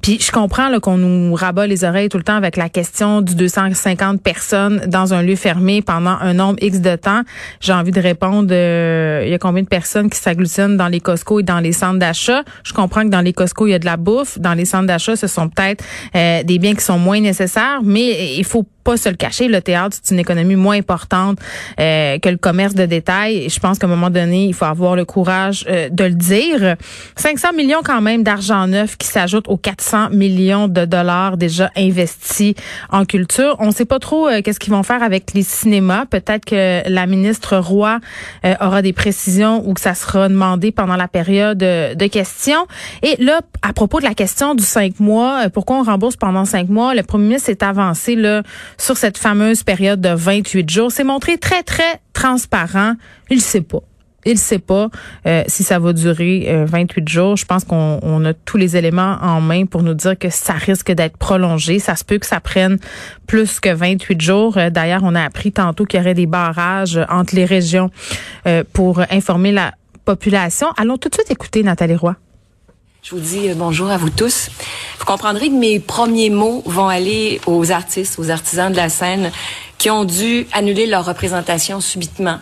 Puis 0.01 0.17
je 0.21 0.31
comprends 0.31 0.79
qu'on 0.79 0.97
nous 0.97 1.35
rabat 1.35 1.67
les 1.67 1.83
oreilles 1.83 2.07
tout 2.07 2.17
le 2.17 2.23
temps 2.23 2.35
avec 2.35 2.55
la 2.55 2.69
question 2.69 3.21
du 3.21 3.35
250 3.35 4.23
personnes 4.23 4.83
dans 4.87 5.13
un 5.13 5.21
lieu 5.21 5.35
fermé 5.35 5.81
pendant 5.81 6.17
un 6.21 6.33
nombre 6.33 6.57
X 6.61 6.79
de 6.79 6.95
temps. 6.95 7.23
J'ai 7.59 7.73
envie 7.73 7.91
de 7.91 7.99
répondre, 7.99 8.47
euh, 8.51 9.23
il 9.25 9.31
y 9.31 9.33
a 9.33 9.37
combien 9.37 9.63
de 9.63 9.67
personnes 9.67 10.09
qui 10.09 10.17
s'agglutinent 10.17 10.77
dans 10.77 10.87
les 10.87 11.01
Costco 11.01 11.41
et 11.41 11.43
dans 11.43 11.59
les 11.59 11.73
centres 11.73 11.99
d'achat? 11.99 12.43
Je 12.63 12.71
comprends 12.71 13.03
que 13.03 13.09
dans 13.09 13.21
les 13.21 13.33
Costco, 13.33 13.67
il 13.67 13.71
y 13.71 13.73
a 13.73 13.79
de 13.79 13.85
la 13.85 13.97
bouffe. 13.97 14.39
Dans 14.39 14.53
les 14.53 14.65
centres 14.65 14.87
d'achat, 14.87 15.17
ce 15.17 15.27
sont 15.27 15.49
peut-être 15.49 15.83
euh, 16.15 16.43
des 16.43 16.59
biens 16.59 16.75
qui 16.75 16.85
sont 16.85 16.97
moins 16.97 17.19
nécessaires, 17.19 17.81
mais 17.83 18.37
il 18.37 18.45
faut 18.45 18.65
pas 18.83 18.97
se 18.97 19.09
le 19.09 19.15
cacher, 19.15 19.47
le 19.47 19.61
théâtre, 19.61 19.97
c'est 20.01 20.13
une 20.13 20.19
économie 20.19 20.55
moins 20.55 20.77
importante 20.77 21.39
euh, 21.79 22.17
que 22.19 22.29
le 22.29 22.37
commerce 22.37 22.73
de 22.73 22.85
détail. 22.85 23.49
Je 23.49 23.59
pense 23.59 23.79
qu'à 23.79 23.87
un 23.87 23.89
moment 23.89 24.09
donné, 24.09 24.45
il 24.45 24.53
faut 24.53 24.65
avoir 24.65 24.95
le 24.95 25.05
courage 25.05 25.65
euh, 25.69 25.89
de 25.89 26.03
le 26.03 26.13
dire. 26.13 26.75
500 27.15 27.53
millions 27.53 27.81
quand 27.83 28.01
même 28.01 28.23
d'argent 28.23 28.67
neuf 28.67 28.97
qui 28.97 29.07
s'ajoute 29.07 29.47
aux 29.47 29.57
400 29.57 30.09
millions 30.11 30.67
de 30.67 30.85
dollars 30.85 31.37
déjà 31.37 31.69
investis 31.77 32.53
en 32.89 33.05
culture. 33.05 33.55
On 33.59 33.67
ne 33.67 33.71
sait 33.71 33.85
pas 33.85 33.99
trop 33.99 34.27
euh, 34.27 34.41
qu'est-ce 34.41 34.59
qu'ils 34.59 34.73
vont 34.73 34.83
faire 34.83 35.03
avec 35.03 35.33
les 35.33 35.43
cinémas. 35.43 36.05
Peut-être 36.05 36.45
que 36.45 36.87
la 36.89 37.05
ministre 37.05 37.57
Roy 37.57 37.99
aura 38.59 38.81
des 38.81 38.93
précisions 38.93 39.67
ou 39.67 39.73
que 39.73 39.81
ça 39.81 39.93
sera 39.93 40.29
demandé 40.29 40.71
pendant 40.71 40.95
la 40.95 41.07
période 41.07 41.57
de 41.57 42.07
questions. 42.07 42.65
Et 43.03 43.15
là, 43.23 43.41
à 43.61 43.73
propos 43.73 43.99
de 43.99 44.05
la 44.05 44.13
question 44.13 44.55
du 44.55 44.63
cinq 44.63 44.99
mois, 44.99 45.49
pourquoi 45.53 45.77
on 45.77 45.83
rembourse 45.83 46.15
pendant 46.15 46.45
cinq 46.45 46.69
mois, 46.69 46.93
le 46.95 47.03
premier 47.03 47.25
ministre 47.25 47.47
s'est 47.47 47.63
avancé 47.63 48.15
là 48.15 48.43
sur 48.81 48.97
cette 48.97 49.17
fameuse 49.17 49.63
période 49.63 50.01
de 50.01 50.09
28 50.09 50.69
jours. 50.69 50.91
C'est 50.91 51.03
montré 51.03 51.37
très, 51.37 51.63
très 51.63 52.01
transparent. 52.13 52.95
Il 53.29 53.37
ne 53.37 53.41
sait 53.41 53.61
pas. 53.61 53.81
Il 54.25 54.33
ne 54.33 54.37
sait 54.37 54.59
pas 54.59 54.89
euh, 55.25 55.43
si 55.47 55.63
ça 55.63 55.79
va 55.79 55.93
durer 55.93 56.65
28 56.67 57.01
euh, 57.01 57.03
jours. 57.07 57.37
Je 57.37 57.45
pense 57.45 57.63
qu'on 57.63 58.25
a 58.25 58.33
tous 58.33 58.57
les 58.57 58.77
éléments 58.77 59.17
en 59.21 59.41
main 59.41 59.65
pour 59.65 59.81
nous 59.81 59.95
dire 59.95 60.17
que 60.17 60.29
ça 60.29 60.53
risque 60.53 60.91
d'être 60.91 61.17
prolongé. 61.17 61.79
Ça 61.79 61.95
se 61.95 62.03
peut 62.03 62.19
que 62.19 62.27
ça 62.27 62.39
prenne 62.39 62.77
plus 63.25 63.59
que 63.59 63.73
28 63.73 64.21
jours. 64.21 64.57
Euh, 64.57 64.69
d'ailleurs, 64.69 65.01
on 65.03 65.15
a 65.15 65.23
appris 65.23 65.51
tantôt 65.51 65.85
qu'il 65.85 65.99
y 65.99 66.03
aurait 66.03 66.13
des 66.13 66.27
barrages 66.27 66.99
entre 67.09 67.35
les 67.35 67.45
régions 67.45 67.89
pour 68.73 69.01
informer 69.09 69.51
la 69.51 69.73
population. 70.05 70.67
Allons 70.77 70.97
tout 70.97 71.09
de 71.09 71.15
suite 71.15 71.31
écouter 71.31 71.63
Nathalie 71.63 71.95
Roy. 71.95 72.15
Je 73.03 73.15
vous 73.15 73.19
dis 73.19 73.49
bonjour 73.55 73.89
à 73.89 73.97
vous 73.97 74.11
tous. 74.11 74.51
Vous 74.99 75.05
comprendrez 75.05 75.47
que 75.47 75.55
mes 75.55 75.79
premiers 75.79 76.29
mots 76.29 76.61
vont 76.67 76.87
aller 76.87 77.41
aux 77.47 77.71
artistes, 77.71 78.19
aux 78.19 78.29
artisans 78.29 78.71
de 78.71 78.77
la 78.77 78.89
scène 78.89 79.31
qui 79.79 79.89
ont 79.89 80.05
dû 80.05 80.45
annuler 80.53 80.85
leur 80.85 81.05
représentation 81.05 81.81
subitement. 81.81 82.37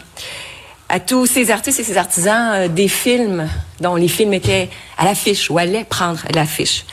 À 0.89 1.00
tous 1.00 1.28
ces 1.28 1.50
artistes 1.50 1.80
et 1.80 1.84
ces 1.84 1.98
artisans 1.98 2.51
euh, 2.51 2.68
des 2.68 2.89
films 2.89 3.48
dont 3.80 3.96
les 3.96 4.10
films 4.10 4.34
étaient 4.34 4.70
à 4.98 5.06
l'affiche 5.06 5.50
ou 5.50 5.58
allaient 5.58 5.86
prendre 5.86 6.20
l'affiche. 6.34 6.84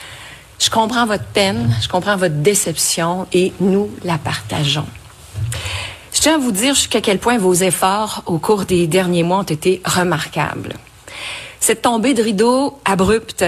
Je 0.59 0.69
comprends 0.69 1.05
votre 1.05 1.25
peine, 1.25 1.75
je 1.81 1.89
comprends 1.89 2.15
votre 2.15 2.35
déception 2.35 3.27
et 3.33 3.51
nous 3.59 3.91
la 4.05 4.17
partageons. 4.17 4.87
Je 6.13 6.21
tiens 6.21 6.35
à 6.35 6.37
vous 6.37 6.53
dire 6.53 6.73
jusqu'à 6.73 7.01
quel 7.01 7.19
point 7.19 7.37
vos 7.37 7.53
efforts 7.53 8.23
au 8.27 8.37
cours 8.37 8.63
des 8.63 8.87
derniers 8.87 9.23
mois 9.23 9.39
ont 9.39 9.43
été 9.43 9.81
remarquables. 9.83 10.73
Cette 11.59 11.81
tombée 11.81 12.13
de 12.13 12.23
rideau 12.23 12.79
abrupte 12.85 13.45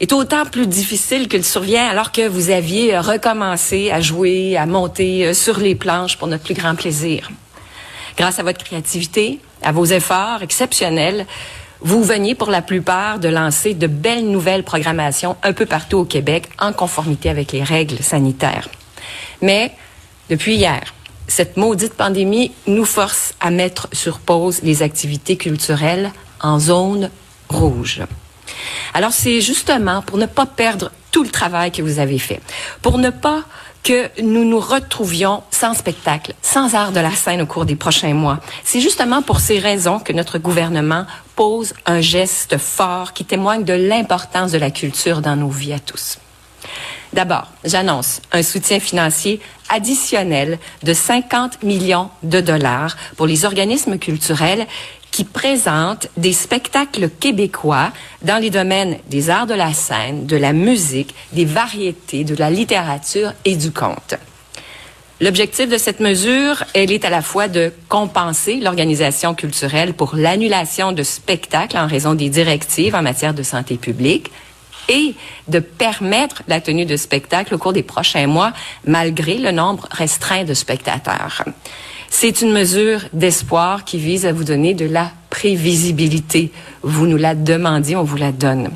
est 0.00 0.12
autant 0.12 0.44
plus 0.44 0.66
difficile 0.66 1.28
qu'il 1.28 1.44
survient 1.44 1.86
alors 1.86 2.12
que 2.12 2.26
vous 2.26 2.50
aviez 2.50 2.98
recommencé 2.98 3.90
à 3.90 4.00
jouer, 4.00 4.56
à 4.56 4.66
monter 4.66 5.26
euh, 5.26 5.34
sur 5.34 5.58
les 5.58 5.74
planches 5.74 6.16
pour 6.16 6.28
notre 6.28 6.44
plus 6.44 6.54
grand 6.54 6.74
plaisir. 6.74 7.30
Grâce 8.16 8.38
à 8.38 8.42
votre 8.42 8.64
créativité, 8.64 9.40
à 9.62 9.72
vos 9.72 9.84
efforts 9.84 10.42
exceptionnels, 10.42 11.26
vous 11.80 12.02
veniez 12.02 12.34
pour 12.34 12.50
la 12.50 12.62
plupart 12.62 13.18
de 13.18 13.28
lancer 13.28 13.74
de 13.74 13.86
belles 13.86 14.28
nouvelles 14.28 14.64
programmations 14.64 15.36
un 15.42 15.52
peu 15.52 15.66
partout 15.66 15.98
au 15.98 16.04
Québec 16.04 16.48
en 16.58 16.72
conformité 16.72 17.28
avec 17.28 17.52
les 17.52 17.62
règles 17.62 17.98
sanitaires. 18.02 18.68
Mais 19.42 19.72
depuis 20.28 20.56
hier, 20.56 20.82
cette 21.28 21.56
maudite 21.56 21.94
pandémie 21.94 22.52
nous 22.66 22.84
force 22.84 23.34
à 23.40 23.50
mettre 23.50 23.88
sur 23.92 24.18
pause 24.18 24.60
les 24.62 24.82
activités 24.82 25.36
culturelles 25.36 26.10
en 26.40 26.58
zone 26.58 27.10
rouge. 27.48 28.02
Alors 28.94 29.12
c'est 29.12 29.40
justement 29.40 30.02
pour 30.02 30.18
ne 30.18 30.26
pas 30.26 30.46
perdre 30.46 30.90
tout 31.10 31.22
le 31.22 31.30
travail 31.30 31.70
que 31.70 31.82
vous 31.82 31.98
avez 31.98 32.18
fait, 32.18 32.40
pour 32.82 32.98
ne 32.98 33.10
pas 33.10 33.44
que 33.82 34.10
nous 34.20 34.44
nous 34.44 34.60
retrouvions 34.60 35.42
sans 35.50 35.74
spectacle, 35.74 36.34
sans 36.42 36.74
art 36.74 36.92
de 36.92 37.00
la 37.00 37.12
scène 37.12 37.40
au 37.42 37.46
cours 37.46 37.64
des 37.64 37.76
prochains 37.76 38.12
mois. 38.12 38.40
C'est 38.64 38.80
justement 38.80 39.22
pour 39.22 39.40
ces 39.40 39.58
raisons 39.58 39.98
que 39.98 40.12
notre 40.12 40.38
gouvernement 40.38 41.06
pose 41.36 41.72
un 41.86 42.00
geste 42.00 42.58
fort 42.58 43.12
qui 43.12 43.24
témoigne 43.24 43.64
de 43.64 43.72
l'importance 43.72 44.52
de 44.52 44.58
la 44.58 44.70
culture 44.70 45.22
dans 45.22 45.36
nos 45.36 45.48
vies 45.48 45.72
à 45.72 45.78
tous. 45.78 46.18
D'abord, 47.12 47.46
j'annonce 47.64 48.20
un 48.32 48.42
soutien 48.42 48.80
financier 48.80 49.40
additionnel 49.70 50.58
de 50.82 50.92
50 50.92 51.62
millions 51.62 52.10
de 52.22 52.40
dollars 52.40 52.96
pour 53.16 53.26
les 53.26 53.44
organismes 53.44 53.98
culturels 53.98 54.66
qui 55.18 55.24
présente 55.24 56.06
des 56.16 56.32
spectacles 56.32 57.10
québécois 57.10 57.90
dans 58.22 58.40
les 58.40 58.50
domaines 58.50 58.98
des 59.10 59.30
arts 59.30 59.48
de 59.48 59.54
la 59.54 59.72
scène, 59.72 60.26
de 60.26 60.36
la 60.36 60.52
musique, 60.52 61.12
des 61.32 61.44
variétés, 61.44 62.22
de 62.22 62.36
la 62.36 62.50
littérature 62.50 63.32
et 63.44 63.56
du 63.56 63.72
conte. 63.72 64.14
L'objectif 65.20 65.68
de 65.68 65.76
cette 65.76 65.98
mesure, 65.98 66.62
elle 66.72 66.92
est 66.92 67.04
à 67.04 67.10
la 67.10 67.20
fois 67.20 67.48
de 67.48 67.72
compenser 67.88 68.60
l'organisation 68.60 69.34
culturelle 69.34 69.92
pour 69.92 70.14
l'annulation 70.14 70.92
de 70.92 71.02
spectacles 71.02 71.78
en 71.78 71.88
raison 71.88 72.14
des 72.14 72.28
directives 72.28 72.94
en 72.94 73.02
matière 73.02 73.34
de 73.34 73.42
santé 73.42 73.76
publique 73.76 74.30
et 74.88 75.16
de 75.48 75.58
permettre 75.58 76.44
la 76.46 76.60
tenue 76.60 76.86
de 76.86 76.96
spectacles 76.96 77.56
au 77.56 77.58
cours 77.58 77.72
des 77.72 77.82
prochains 77.82 78.28
mois 78.28 78.52
malgré 78.86 79.38
le 79.38 79.50
nombre 79.50 79.88
restreint 79.90 80.44
de 80.44 80.54
spectateurs. 80.54 81.42
C'est 82.10 82.40
une 82.40 82.52
mesure 82.52 83.00
d'espoir 83.12 83.84
qui 83.84 83.98
vise 83.98 84.26
à 84.26 84.32
vous 84.32 84.44
donner 84.44 84.74
de 84.74 84.86
la 84.86 85.12
prévisibilité. 85.30 86.50
Vous 86.82 87.06
nous 87.06 87.16
la 87.16 87.34
demandiez, 87.34 87.96
on 87.96 88.02
vous 88.02 88.16
la 88.16 88.32
donne. 88.32 88.70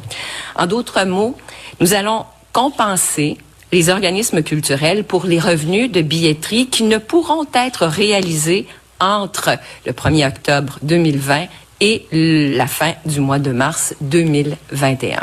En 0.54 0.66
d'autres 0.66 1.04
mots, 1.04 1.36
nous 1.80 1.94
allons 1.94 2.24
compenser 2.52 3.38
les 3.72 3.88
organismes 3.88 4.42
culturels 4.42 5.04
pour 5.04 5.24
les 5.24 5.40
revenus 5.40 5.90
de 5.90 6.02
billetterie 6.02 6.68
qui 6.68 6.84
ne 6.84 6.98
pourront 6.98 7.46
être 7.54 7.86
réalisés 7.86 8.66
entre 9.00 9.58
le 9.86 9.92
1er 9.92 10.28
octobre 10.28 10.78
2020 10.82 11.46
et 11.80 12.06
la 12.12 12.66
fin 12.68 12.92
du 13.06 13.20
mois 13.20 13.40
de 13.40 13.50
mars 13.50 13.94
2021. 14.02 15.18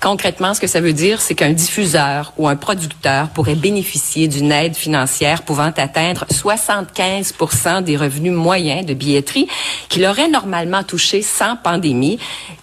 Concrètement, 0.00 0.52
ce 0.52 0.60
que 0.60 0.66
ça 0.66 0.80
veut 0.80 0.92
dire, 0.92 1.22
c'est 1.22 1.34
qu'un 1.34 1.52
diffuseur 1.52 2.32
ou 2.36 2.48
un 2.48 2.56
producteur 2.56 3.28
pourrait 3.30 3.54
bénéficier 3.54 4.28
d'une 4.28 4.52
aide 4.52 4.76
financière 4.76 5.42
pouvant 5.42 5.72
atteindre 5.76 6.26
75% 6.30 7.82
des 7.82 7.96
revenus 7.96 8.32
moyens 8.32 8.84
de 8.84 8.92
billetterie 8.92 9.48
qu'il 9.88 10.04
aurait 10.04 10.28
normalement 10.28 10.82
touché 10.82 11.22
sans 11.22 11.56
pandémie, 11.56 12.18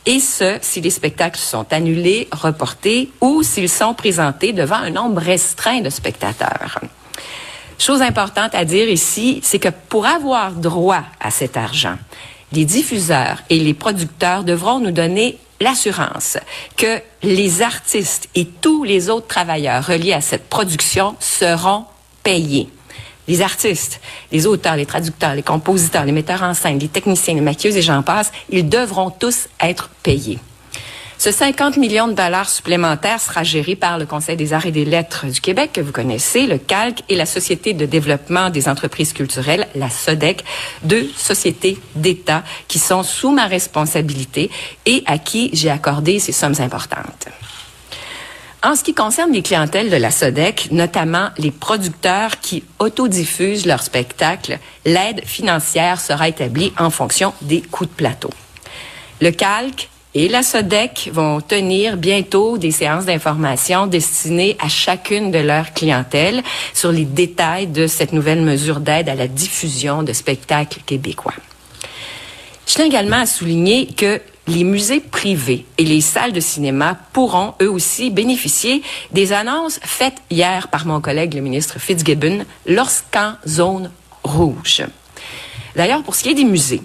et 0.05 0.19
ce, 0.19 0.57
si 0.61 0.79
les 0.79 0.91
spectacles 0.91 1.39
sont 1.39 1.65
annulés, 1.73 2.27
reportés 2.31 3.09
ou 3.19 3.41
s'ils 3.41 3.69
sont 3.69 3.95
présentés 3.95 4.53
devant 4.53 4.75
un 4.75 4.91
nombre 4.91 5.19
restreint 5.19 5.81
de 5.81 5.89
spectateurs. 5.89 6.79
Chose 7.79 8.01
importante 8.01 8.53
à 8.53 8.63
dire 8.63 8.87
ici, 8.87 9.39
c'est 9.43 9.59
que 9.59 9.69
pour 9.89 10.05
avoir 10.05 10.51
droit 10.51 11.03
à 11.19 11.31
cet 11.31 11.57
argent, 11.57 11.97
les 12.51 12.65
diffuseurs 12.65 13.39
et 13.49 13.59
les 13.59 13.73
producteurs 13.73 14.43
devront 14.43 14.79
nous 14.79 14.91
donner 14.91 15.39
l'assurance 15.63 16.37
que 16.77 17.01
les 17.23 17.61
artistes 17.61 18.29
et 18.35 18.45
tous 18.45 18.83
les 18.83 19.09
autres 19.09 19.27
travailleurs 19.27 19.85
reliés 19.85 20.13
à 20.13 20.21
cette 20.21 20.49
production 20.49 21.15
seront 21.19 21.85
payés. 22.21 22.69
Les 23.27 23.41
artistes, 23.41 24.01
les 24.31 24.45
auteurs, 24.45 24.75
les 24.75 24.85
traducteurs, 24.85 25.33
les 25.33 25.43
compositeurs, 25.43 26.03
les 26.05 26.11
metteurs 26.11 26.43
en 26.43 26.53
scène, 26.53 26.77
les 26.77 26.89
techniciens, 26.89 27.35
les 27.35 27.41
maquilleuses 27.41 27.77
et 27.77 27.81
j'en 27.81 28.03
passe, 28.03 28.31
ils 28.49 28.67
devront 28.67 29.09
tous 29.09 29.47
être 29.61 29.89
payés. 30.03 30.39
Ce 31.23 31.31
50 31.31 31.77
millions 31.77 32.09
de 32.09 32.15
dollars 32.15 32.49
supplémentaires 32.49 33.21
sera 33.21 33.43
géré 33.43 33.77
par 33.77 33.97
le 33.97 34.05
Conseil 34.05 34.35
des 34.35 34.51
arts 34.51 34.65
et 34.65 34.73
des 34.73 34.83
lettres 34.83 35.25
du 35.25 35.39
Québec, 35.39 35.69
que 35.71 35.79
vous 35.79 35.93
connaissez, 35.93 36.47
le 36.47 36.57
CALC 36.57 37.01
et 37.07 37.15
la 37.15 37.25
Société 37.25 37.71
de 37.71 37.85
développement 37.85 38.49
des 38.49 38.67
entreprises 38.67 39.13
culturelles, 39.13 39.65
la 39.73 39.89
SODEC, 39.89 40.43
deux 40.83 41.09
sociétés 41.15 41.77
d'État 41.95 42.43
qui 42.67 42.77
sont 42.77 43.03
sous 43.03 43.31
ma 43.31 43.45
responsabilité 43.45 44.51
et 44.85 45.01
à 45.05 45.17
qui 45.17 45.49
j'ai 45.53 45.69
accordé 45.69 46.19
ces 46.19 46.33
sommes 46.33 46.59
importantes. 46.59 47.29
En 48.61 48.75
ce 48.75 48.83
qui 48.83 48.93
concerne 48.93 49.31
les 49.31 49.43
clientèles 49.43 49.89
de 49.89 49.95
la 49.95 50.11
SODEC, 50.11 50.71
notamment 50.71 51.29
les 51.37 51.51
producteurs 51.51 52.41
qui 52.41 52.65
autodiffusent 52.79 53.65
leurs 53.65 53.83
spectacles, 53.83 54.59
l'aide 54.83 55.23
financière 55.23 56.01
sera 56.01 56.27
établie 56.27 56.73
en 56.77 56.89
fonction 56.89 57.33
des 57.41 57.61
coûts 57.61 57.85
de 57.85 57.91
plateau. 57.91 58.31
Le 59.21 59.31
calque 59.31 59.87
et 60.15 60.27
la 60.27 60.43
SODEC 60.43 61.09
vont 61.11 61.41
tenir 61.41 61.97
bientôt 61.97 62.57
des 62.57 62.71
séances 62.71 63.05
d'information 63.05 63.87
destinées 63.87 64.55
à 64.59 64.69
chacune 64.69 65.31
de 65.31 65.39
leurs 65.39 65.73
clientèles 65.73 66.43
sur 66.73 66.91
les 66.91 67.05
détails 67.05 67.67
de 67.67 67.87
cette 67.87 68.13
nouvelle 68.13 68.41
mesure 68.41 68.79
d'aide 68.79 69.09
à 69.09 69.15
la 69.15 69.27
diffusion 69.27 70.03
de 70.03 70.13
spectacles 70.13 70.81
québécois. 70.85 71.33
Je 72.67 72.75
tiens 72.75 72.85
également 72.85 73.21
à 73.21 73.25
souligner 73.25 73.87
que 73.87 74.21
les 74.47 74.63
musées 74.63 74.99
privés 74.99 75.65
et 75.77 75.85
les 75.85 76.01
salles 76.01 76.33
de 76.33 76.39
cinéma 76.39 76.97
pourront 77.13 77.55
eux 77.61 77.71
aussi 77.71 78.09
bénéficier 78.09 78.83
des 79.11 79.31
annonces 79.31 79.79
faites 79.83 80.17
hier 80.29 80.67
par 80.67 80.85
mon 80.85 81.01
collègue 81.01 81.33
le 81.33 81.41
ministre 81.41 81.79
Fitzgibbon 81.79 82.45
lorsqu'en 82.67 83.33
zone 83.47 83.89
rouge. 84.23 84.83
D'ailleurs, 85.75 86.03
pour 86.03 86.13
ce 86.15 86.23
qui 86.23 86.29
est 86.29 86.35
des 86.35 86.43
musées, 86.43 86.81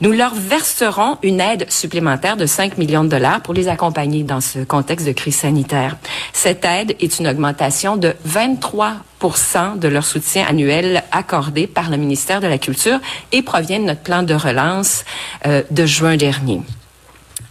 nous 0.00 0.12
leur 0.12 0.34
verserons 0.34 1.18
une 1.22 1.40
aide 1.40 1.70
supplémentaire 1.70 2.36
de 2.36 2.46
5 2.46 2.78
millions 2.78 3.04
de 3.04 3.08
dollars 3.08 3.42
pour 3.42 3.54
les 3.54 3.68
accompagner 3.68 4.22
dans 4.22 4.40
ce 4.40 4.60
contexte 4.60 5.06
de 5.06 5.12
crise 5.12 5.36
sanitaire. 5.36 5.96
Cette 6.32 6.64
aide 6.64 6.96
est 7.00 7.18
une 7.18 7.28
augmentation 7.28 7.96
de 7.96 8.14
23% 8.26 9.78
de 9.78 9.88
leur 9.88 10.04
soutien 10.04 10.46
annuel 10.48 11.02
accordé 11.12 11.66
par 11.66 11.90
le 11.90 11.98
ministère 11.98 12.40
de 12.40 12.46
la 12.46 12.58
Culture 12.58 12.98
et 13.32 13.42
provient 13.42 13.78
de 13.78 13.84
notre 13.84 14.00
plan 14.00 14.22
de 14.22 14.34
relance 14.34 15.04
euh, 15.46 15.62
de 15.70 15.84
juin 15.84 16.16
dernier. 16.16 16.62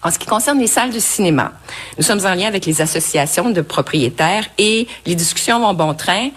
En 0.02 0.12
ce 0.12 0.18
qui 0.18 0.28
concerne 0.28 0.60
les 0.60 0.68
salles 0.68 0.92
de 0.92 1.00
cinéma, 1.00 1.52
nous 1.98 2.04
sommes 2.04 2.26
en 2.26 2.34
lien 2.34 2.48
avec 2.48 2.66
les 2.66 2.82
associations 2.82 3.50
de 3.50 3.62
propriétaires 3.62 4.46
et 4.58 4.88
les 5.06 5.16
discussions 5.16 5.60
vont 5.60 5.74
bon 5.74 5.94
train. 5.94 6.30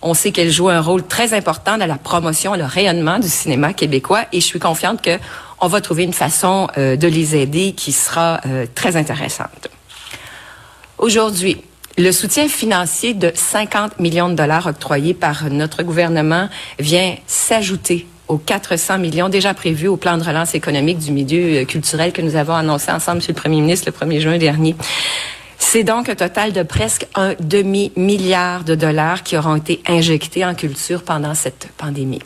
On 0.00 0.14
sait 0.14 0.30
qu'elles 0.30 0.50
jouent 0.50 0.68
un 0.68 0.80
rôle 0.80 1.06
très 1.06 1.34
important 1.34 1.76
dans 1.76 1.86
la 1.86 1.96
promotion 1.96 2.54
et 2.54 2.58
le 2.58 2.64
rayonnement 2.64 3.18
du 3.18 3.28
cinéma 3.28 3.72
québécois 3.72 4.24
et 4.32 4.40
je 4.40 4.46
suis 4.46 4.60
confiante 4.60 5.02
que 5.02 5.18
on 5.60 5.66
va 5.66 5.80
trouver 5.80 6.04
une 6.04 6.12
façon 6.12 6.68
euh, 6.78 6.96
de 6.96 7.08
les 7.08 7.34
aider 7.34 7.72
qui 7.72 7.90
sera 7.90 8.40
euh, 8.46 8.66
très 8.74 8.96
intéressante. 8.96 9.68
Aujourd'hui, 10.98 11.62
le 11.96 12.12
soutien 12.12 12.48
financier 12.48 13.12
de 13.12 13.32
50 13.34 13.98
millions 13.98 14.28
de 14.28 14.34
dollars 14.34 14.66
octroyés 14.66 15.14
par 15.14 15.50
notre 15.50 15.82
gouvernement 15.82 16.48
vient 16.78 17.16
s'ajouter 17.26 18.06
aux 18.28 18.38
400 18.38 18.98
millions 18.98 19.28
déjà 19.28 19.54
prévus 19.54 19.88
au 19.88 19.96
plan 19.96 20.16
de 20.16 20.22
relance 20.22 20.54
économique 20.54 20.98
du 20.98 21.10
milieu 21.10 21.62
euh, 21.62 21.64
culturel 21.64 22.12
que 22.12 22.22
nous 22.22 22.36
avons 22.36 22.54
annoncé 22.54 22.92
ensemble, 22.92 23.16
Monsieur 23.16 23.32
le 23.32 23.40
Premier 23.40 23.60
ministre, 23.60 23.90
le 23.90 24.06
1er 24.06 24.20
juin 24.20 24.38
dernier. 24.38 24.76
C'est 25.58 25.84
donc 25.84 26.08
un 26.08 26.14
total 26.14 26.52
de 26.52 26.62
presque 26.62 27.06
un 27.14 27.34
demi-milliard 27.40 28.64
de 28.64 28.74
dollars 28.74 29.22
qui 29.22 29.36
auront 29.36 29.56
été 29.56 29.82
injectés 29.86 30.44
en 30.44 30.54
culture 30.54 31.02
pendant 31.02 31.34
cette 31.34 31.68
pandémie. 31.76 32.22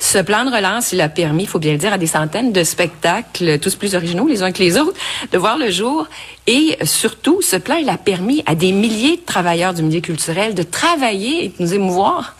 Ce 0.00 0.18
plan 0.18 0.44
de 0.44 0.50
relance, 0.50 0.92
il 0.92 1.00
a 1.00 1.08
permis, 1.08 1.42
il 1.44 1.48
faut 1.48 1.58
bien 1.58 1.72
le 1.72 1.78
dire, 1.78 1.92
à 1.92 1.98
des 1.98 2.06
centaines 2.06 2.52
de 2.52 2.62
spectacles, 2.64 3.58
tous 3.58 3.74
plus 3.74 3.94
originaux 3.94 4.28
les 4.28 4.42
uns 4.42 4.52
que 4.52 4.62
les 4.62 4.78
autres, 4.78 4.96
de 5.32 5.38
voir 5.38 5.58
le 5.58 5.70
jour. 5.70 6.06
Et 6.46 6.78
surtout, 6.84 7.42
ce 7.42 7.56
plan, 7.56 7.76
il 7.76 7.88
a 7.88 7.98
permis 7.98 8.42
à 8.46 8.54
des 8.54 8.72
milliers 8.72 9.16
de 9.16 9.24
travailleurs 9.26 9.74
du 9.74 9.82
milieu 9.82 10.00
culturel 10.00 10.54
de 10.54 10.62
travailler 10.62 11.44
et 11.44 11.48
de 11.48 11.54
nous 11.58 11.74
émouvoir. 11.74 12.36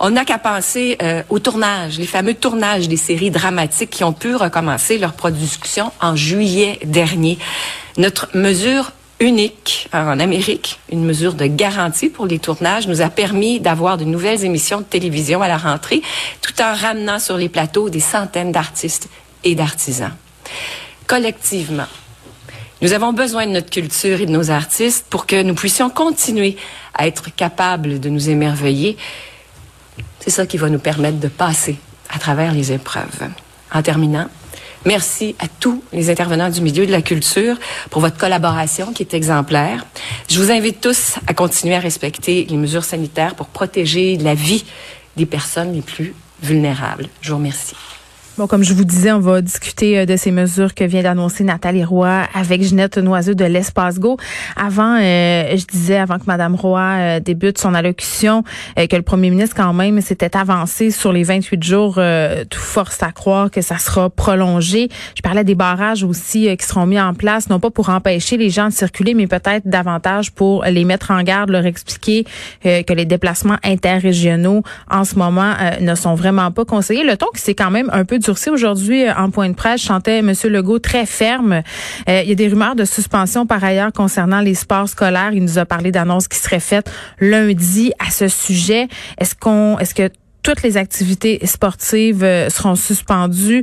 On 0.00 0.10
n'a 0.10 0.24
qu'à 0.24 0.38
penser 0.38 0.96
euh, 1.02 1.22
au 1.28 1.38
tournage, 1.38 1.98
les 1.98 2.06
fameux 2.06 2.34
tournages 2.34 2.88
des 2.88 2.96
séries 2.96 3.30
dramatiques 3.30 3.90
qui 3.90 4.02
ont 4.02 4.12
pu 4.12 4.34
recommencer 4.34 4.98
leur 4.98 5.12
production 5.12 5.92
en 6.00 6.16
juillet 6.16 6.80
dernier. 6.84 7.38
Notre 7.98 8.28
mesure 8.34 8.92
unique 9.20 9.88
en 9.92 10.18
Amérique, 10.18 10.80
une 10.90 11.04
mesure 11.04 11.34
de 11.34 11.46
garantie 11.46 12.08
pour 12.08 12.26
les 12.26 12.38
tournages, 12.38 12.88
nous 12.88 13.02
a 13.02 13.08
permis 13.08 13.60
d'avoir 13.60 13.96
de 13.96 14.04
nouvelles 14.04 14.44
émissions 14.44 14.78
de 14.78 14.84
télévision 14.84 15.42
à 15.42 15.48
la 15.48 15.58
rentrée, 15.58 16.02
tout 16.40 16.60
en 16.60 16.74
ramenant 16.74 17.18
sur 17.18 17.36
les 17.36 17.48
plateaux 17.48 17.88
des 17.88 18.00
centaines 18.00 18.52
d'artistes 18.52 19.08
et 19.44 19.54
d'artisans. 19.54 20.12
Collectivement, 21.06 21.86
nous 22.80 22.92
avons 22.92 23.12
besoin 23.12 23.46
de 23.46 23.52
notre 23.52 23.70
culture 23.70 24.20
et 24.20 24.26
de 24.26 24.32
nos 24.32 24.50
artistes 24.50 25.06
pour 25.08 25.26
que 25.26 25.40
nous 25.40 25.54
puissions 25.54 25.88
continuer 25.88 26.56
à 26.94 27.06
être 27.06 27.32
capables 27.34 28.00
de 28.00 28.08
nous 28.08 28.28
émerveiller. 28.28 28.96
C'est 30.18 30.30
ça 30.30 30.46
qui 30.46 30.56
va 30.56 30.68
nous 30.68 30.80
permettre 30.80 31.18
de 31.18 31.28
passer 31.28 31.76
à 32.10 32.18
travers 32.18 32.52
les 32.52 32.72
épreuves. 32.72 33.28
En 33.72 33.82
terminant, 33.82 34.26
Merci 34.84 35.36
à 35.38 35.46
tous 35.46 35.82
les 35.92 36.10
intervenants 36.10 36.50
du 36.50 36.60
milieu 36.60 36.86
de 36.86 36.90
la 36.90 37.02
culture 37.02 37.56
pour 37.90 38.00
votre 38.00 38.16
collaboration 38.16 38.92
qui 38.92 39.04
est 39.04 39.14
exemplaire. 39.14 39.86
Je 40.28 40.40
vous 40.40 40.50
invite 40.50 40.80
tous 40.80 41.18
à 41.28 41.34
continuer 41.34 41.76
à 41.76 41.80
respecter 41.80 42.46
les 42.48 42.56
mesures 42.56 42.84
sanitaires 42.84 43.36
pour 43.36 43.46
protéger 43.46 44.16
la 44.16 44.34
vie 44.34 44.64
des 45.16 45.26
personnes 45.26 45.72
les 45.72 45.82
plus 45.82 46.14
vulnérables. 46.42 47.08
Je 47.20 47.30
vous 47.30 47.36
remercie. 47.36 47.76
Bon, 48.38 48.46
comme 48.46 48.64
je 48.64 48.72
vous 48.72 48.86
disais, 48.86 49.12
on 49.12 49.20
va 49.20 49.42
discuter 49.42 49.98
euh, 49.98 50.06
de 50.06 50.16
ces 50.16 50.30
mesures 50.30 50.72
que 50.74 50.84
vient 50.84 51.02
d'annoncer 51.02 51.44
Nathalie 51.44 51.84
Roy 51.84 52.22
avec 52.32 52.62
Ginette 52.62 52.96
Noiseux 52.96 53.34
de 53.34 53.44
l'Espace 53.44 53.98
Go. 53.98 54.16
Avant, 54.56 54.96
euh, 54.98 55.54
je 55.54 55.66
disais, 55.66 55.98
avant 55.98 56.18
que 56.18 56.24
Madame 56.26 56.54
Roy 56.54 56.80
euh, 56.80 57.20
débute 57.20 57.58
son 57.58 57.74
allocution, 57.74 58.42
que 58.74 58.96
le 58.96 59.02
premier 59.02 59.28
ministre, 59.28 59.54
quand 59.54 59.74
même, 59.74 60.00
s'était 60.00 60.34
avancé 60.34 60.90
sur 60.90 61.12
les 61.12 61.24
28 61.24 61.62
jours. 61.62 62.00
tout 62.48 62.58
force 62.58 63.02
à 63.02 63.12
croire 63.12 63.50
que 63.50 63.60
ça 63.60 63.76
sera 63.76 64.08
prolongé. 64.08 64.88
Je 65.14 65.20
parlais 65.20 65.44
des 65.44 65.54
barrages 65.54 66.02
aussi 66.02 66.48
qui 66.56 66.66
seront 66.66 66.86
mis 66.86 66.98
en 66.98 67.12
place, 67.12 67.50
non 67.50 67.60
pas 67.60 67.70
pour 67.70 67.90
empêcher 67.90 68.38
les 68.38 68.48
gens 68.48 68.68
de 68.68 68.72
circuler, 68.72 69.12
mais 69.12 69.26
peut-être 69.26 69.66
davantage 69.68 70.32
pour 70.32 70.64
les 70.64 70.84
mettre 70.84 71.10
en 71.10 71.22
garde, 71.22 71.50
leur 71.50 71.66
expliquer 71.66 72.24
que 72.62 72.92
les 72.92 73.04
déplacements 73.04 73.58
interrégionaux 73.62 74.62
en 74.90 75.04
ce 75.04 75.16
moment 75.16 75.54
ne 75.80 75.94
sont 75.94 76.14
vraiment 76.14 76.50
pas 76.50 76.64
conseillés. 76.64 77.04
Le 77.04 77.16
ton 77.16 77.26
qui 77.34 77.42
s'est 77.42 77.54
quand 77.54 77.70
même 77.70 77.90
un 77.92 78.04
peu 78.04 78.18
aujourd'hui 78.50 79.04
euh, 79.04 79.14
en 79.14 79.30
point 79.30 79.48
de 79.48 79.54
presse. 79.54 79.80
chantais 79.80 80.18
M. 80.18 80.32
Legault 80.44 80.78
très 80.78 81.06
ferme. 81.06 81.62
Euh, 82.08 82.22
il 82.22 82.28
y 82.28 82.32
a 82.32 82.34
des 82.34 82.48
rumeurs 82.48 82.74
de 82.74 82.84
suspension 82.84 83.46
par 83.46 83.62
ailleurs 83.62 83.92
concernant 83.92 84.40
les 84.40 84.54
sports 84.54 84.88
scolaires. 84.88 85.32
Il 85.32 85.42
nous 85.42 85.58
a 85.58 85.64
parlé 85.64 85.92
d'annonces 85.92 86.28
qui 86.28 86.38
seraient 86.38 86.60
faites 86.60 86.90
lundi 87.20 87.92
à 87.98 88.10
ce 88.10 88.28
sujet. 88.28 88.88
Est-ce 89.18 89.34
qu'on, 89.34 89.78
est-ce 89.78 89.94
que 89.94 90.10
toutes 90.42 90.62
les 90.62 90.76
activités 90.76 91.38
sportives 91.44 92.24
euh, 92.24 92.50
seront 92.50 92.74
suspendues. 92.74 93.62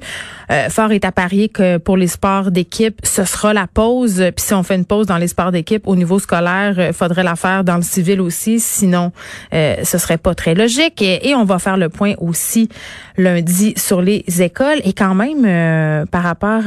Euh, 0.52 0.70
fort 0.70 0.92
est 0.92 1.06
à 1.06 1.12
parier 1.12 1.50
que 1.50 1.78
pour 1.78 1.98
les 1.98 2.08
sports 2.08 2.52
d'équipe, 2.52 3.00
ce 3.04 3.26
sera 3.26 3.54
la 3.54 3.68
pause. 3.68 4.24
Puis 4.36 4.46
si 4.46 4.54
on 4.54 4.64
fait 4.64 4.76
une 4.76 4.86
pause 4.86 5.08
dans 5.08 5.18
les 5.18 5.28
sports 5.28 5.52
d'équipe 5.52 5.88
au 5.88 5.96
niveau 5.96 6.20
scolaire, 6.20 6.80
il 6.80 6.94
faudrait 6.94 7.24
la 7.24 7.36
faire 7.36 7.64
dans 7.64 7.76
le 7.76 7.82
civil 7.82 8.22
aussi. 8.22 8.60
Sinon, 8.60 9.12
euh, 9.54 9.76
ce 9.84 9.98
serait 9.98 10.18
pas 10.18 10.36
très 10.36 10.56
logique. 10.56 11.02
Et, 11.02 11.36
on 11.36 11.46
va 11.46 11.60
faire 11.60 11.78
le 11.78 11.90
point 11.90 12.16
aussi 12.18 12.70
lundi 13.18 13.74
sur 13.78 14.02
les 14.02 14.24
écoles. 14.42 14.80
Et 14.84 14.94
quand 14.94 15.16
même, 15.16 16.06
par 16.08 16.24
rapport 16.24 16.64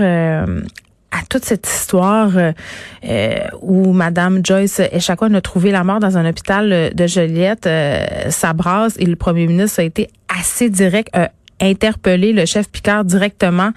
à 1.12 1.25
toute 1.29 1.44
cette 1.44 1.68
histoire 1.68 2.33
euh, 2.37 3.44
où 3.61 3.92
Madame 3.92 4.44
Joyce 4.44 4.81
Echaquan 4.81 5.35
a 5.35 5.40
trouvé 5.40 5.70
la 5.70 5.85
mort 5.85 6.01
dans 6.01 6.16
un 6.18 6.29
hôpital 6.29 6.92
de 6.94 7.07
Joliette, 7.07 7.66
euh, 7.66 8.31
brasse 8.55 8.96
et 8.98 9.07
le 9.07 9.16
premier 9.16 9.46
ministre 9.46 9.81
a 9.81 9.85
été 9.85 10.09
assez 10.29 10.70
direct, 10.70 11.14
interpellé 11.62 12.33
le 12.33 12.44
chef 12.44 12.68
Picard 12.68 13.05
directement. 13.05 13.70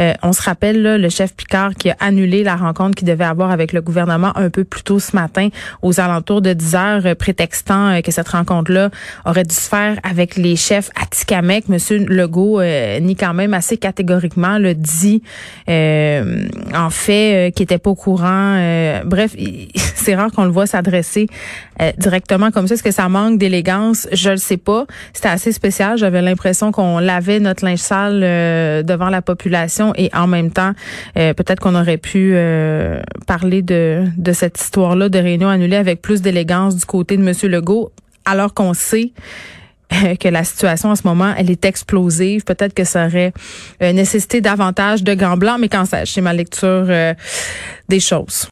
Euh, 0.00 0.14
on 0.22 0.32
se 0.32 0.42
rappelle 0.42 0.80
là, 0.80 0.96
le 0.96 1.08
chef 1.08 1.34
Picard 1.34 1.74
qui 1.74 1.90
a 1.90 1.96
annulé 2.00 2.44
la 2.44 2.56
rencontre 2.56 2.94
qu'il 2.94 3.08
devait 3.08 3.24
avoir 3.24 3.50
avec 3.50 3.72
le 3.72 3.80
gouvernement 3.80 4.36
un 4.36 4.48
peu 4.48 4.64
plus 4.64 4.82
tôt 4.82 4.98
ce 4.98 5.14
matin 5.16 5.48
aux 5.82 6.00
alentours 6.00 6.40
de 6.40 6.52
10 6.52 6.74
heures, 6.74 7.06
euh, 7.06 7.14
prétextant 7.14 7.88
euh, 7.88 8.00
que 8.00 8.12
cette 8.12 8.28
rencontre-là 8.28 8.90
aurait 9.26 9.42
dû 9.42 9.54
se 9.54 9.68
faire 9.68 9.98
avec 10.02 10.36
les 10.36 10.56
chefs 10.56 10.90
à 11.00 11.06
Tikamek. 11.06 11.68
Monsieur 11.68 11.98
Legault 11.98 12.62
ni 13.00 13.16
quand 13.16 13.34
même 13.34 13.54
assez 13.54 13.76
catégoriquement 13.76 14.58
le 14.58 14.74
dit 14.74 15.22
en 15.68 16.90
fait 16.90 17.52
qu'il 17.54 17.64
était 17.64 17.78
pas 17.78 17.90
au 17.90 17.94
courant. 17.94 19.00
bref, 19.04 19.34
c'est 19.94 20.14
rare 20.14 20.30
qu'on 20.30 20.44
le 20.44 20.50
voit 20.50 20.66
s'adresser 20.66 21.26
directement 21.98 22.50
comme 22.50 22.68
ça. 22.68 22.74
Est-ce 22.74 22.82
que 22.82 22.90
ça 22.90 23.08
manque 23.08 23.38
d'élégance? 23.38 24.06
Je 24.12 24.30
le 24.30 24.36
sais 24.36 24.56
pas. 24.56 24.86
C'était 25.12 25.28
assez 25.28 25.52
spécial. 25.52 25.98
J'avais 25.98 26.22
l'impression 26.22 26.72
qu'on 26.72 26.98
l'avait 26.98 27.31
notre 27.40 27.64
linge 27.64 27.78
sale 27.78 28.20
euh, 28.22 28.82
devant 28.82 29.08
la 29.08 29.22
population 29.22 29.92
et 29.96 30.10
en 30.14 30.26
même 30.26 30.50
temps, 30.50 30.72
euh, 31.16 31.34
peut-être 31.34 31.60
qu'on 31.60 31.74
aurait 31.74 31.98
pu 31.98 32.32
euh, 32.34 33.02
parler 33.26 33.62
de, 33.62 34.04
de 34.16 34.32
cette 34.32 34.60
histoire-là 34.60 35.08
de 35.08 35.18
réunion 35.18 35.48
annulée 35.48 35.76
avec 35.76 36.02
plus 36.02 36.22
d'élégance 36.22 36.76
du 36.76 36.84
côté 36.84 37.16
de 37.16 37.22
M. 37.26 37.34
Legault, 37.50 37.92
alors 38.24 38.54
qu'on 38.54 38.74
sait 38.74 39.12
que 40.20 40.28
la 40.28 40.44
situation 40.44 40.90
en 40.90 40.96
ce 40.96 41.02
moment, 41.04 41.34
elle 41.36 41.50
est 41.50 41.64
explosive. 41.64 42.44
Peut-être 42.44 42.72
que 42.72 42.84
ça 42.84 43.06
aurait 43.06 43.32
nécessité 43.80 44.40
davantage 44.40 45.04
de 45.04 45.12
gants 45.12 45.36
blancs, 45.36 45.58
mais 45.60 45.68
quand 45.68 45.84
ça, 45.84 46.06
c'est 46.06 46.22
ma 46.22 46.32
lecture 46.32 46.86
des 47.88 48.00
choses. 48.00 48.50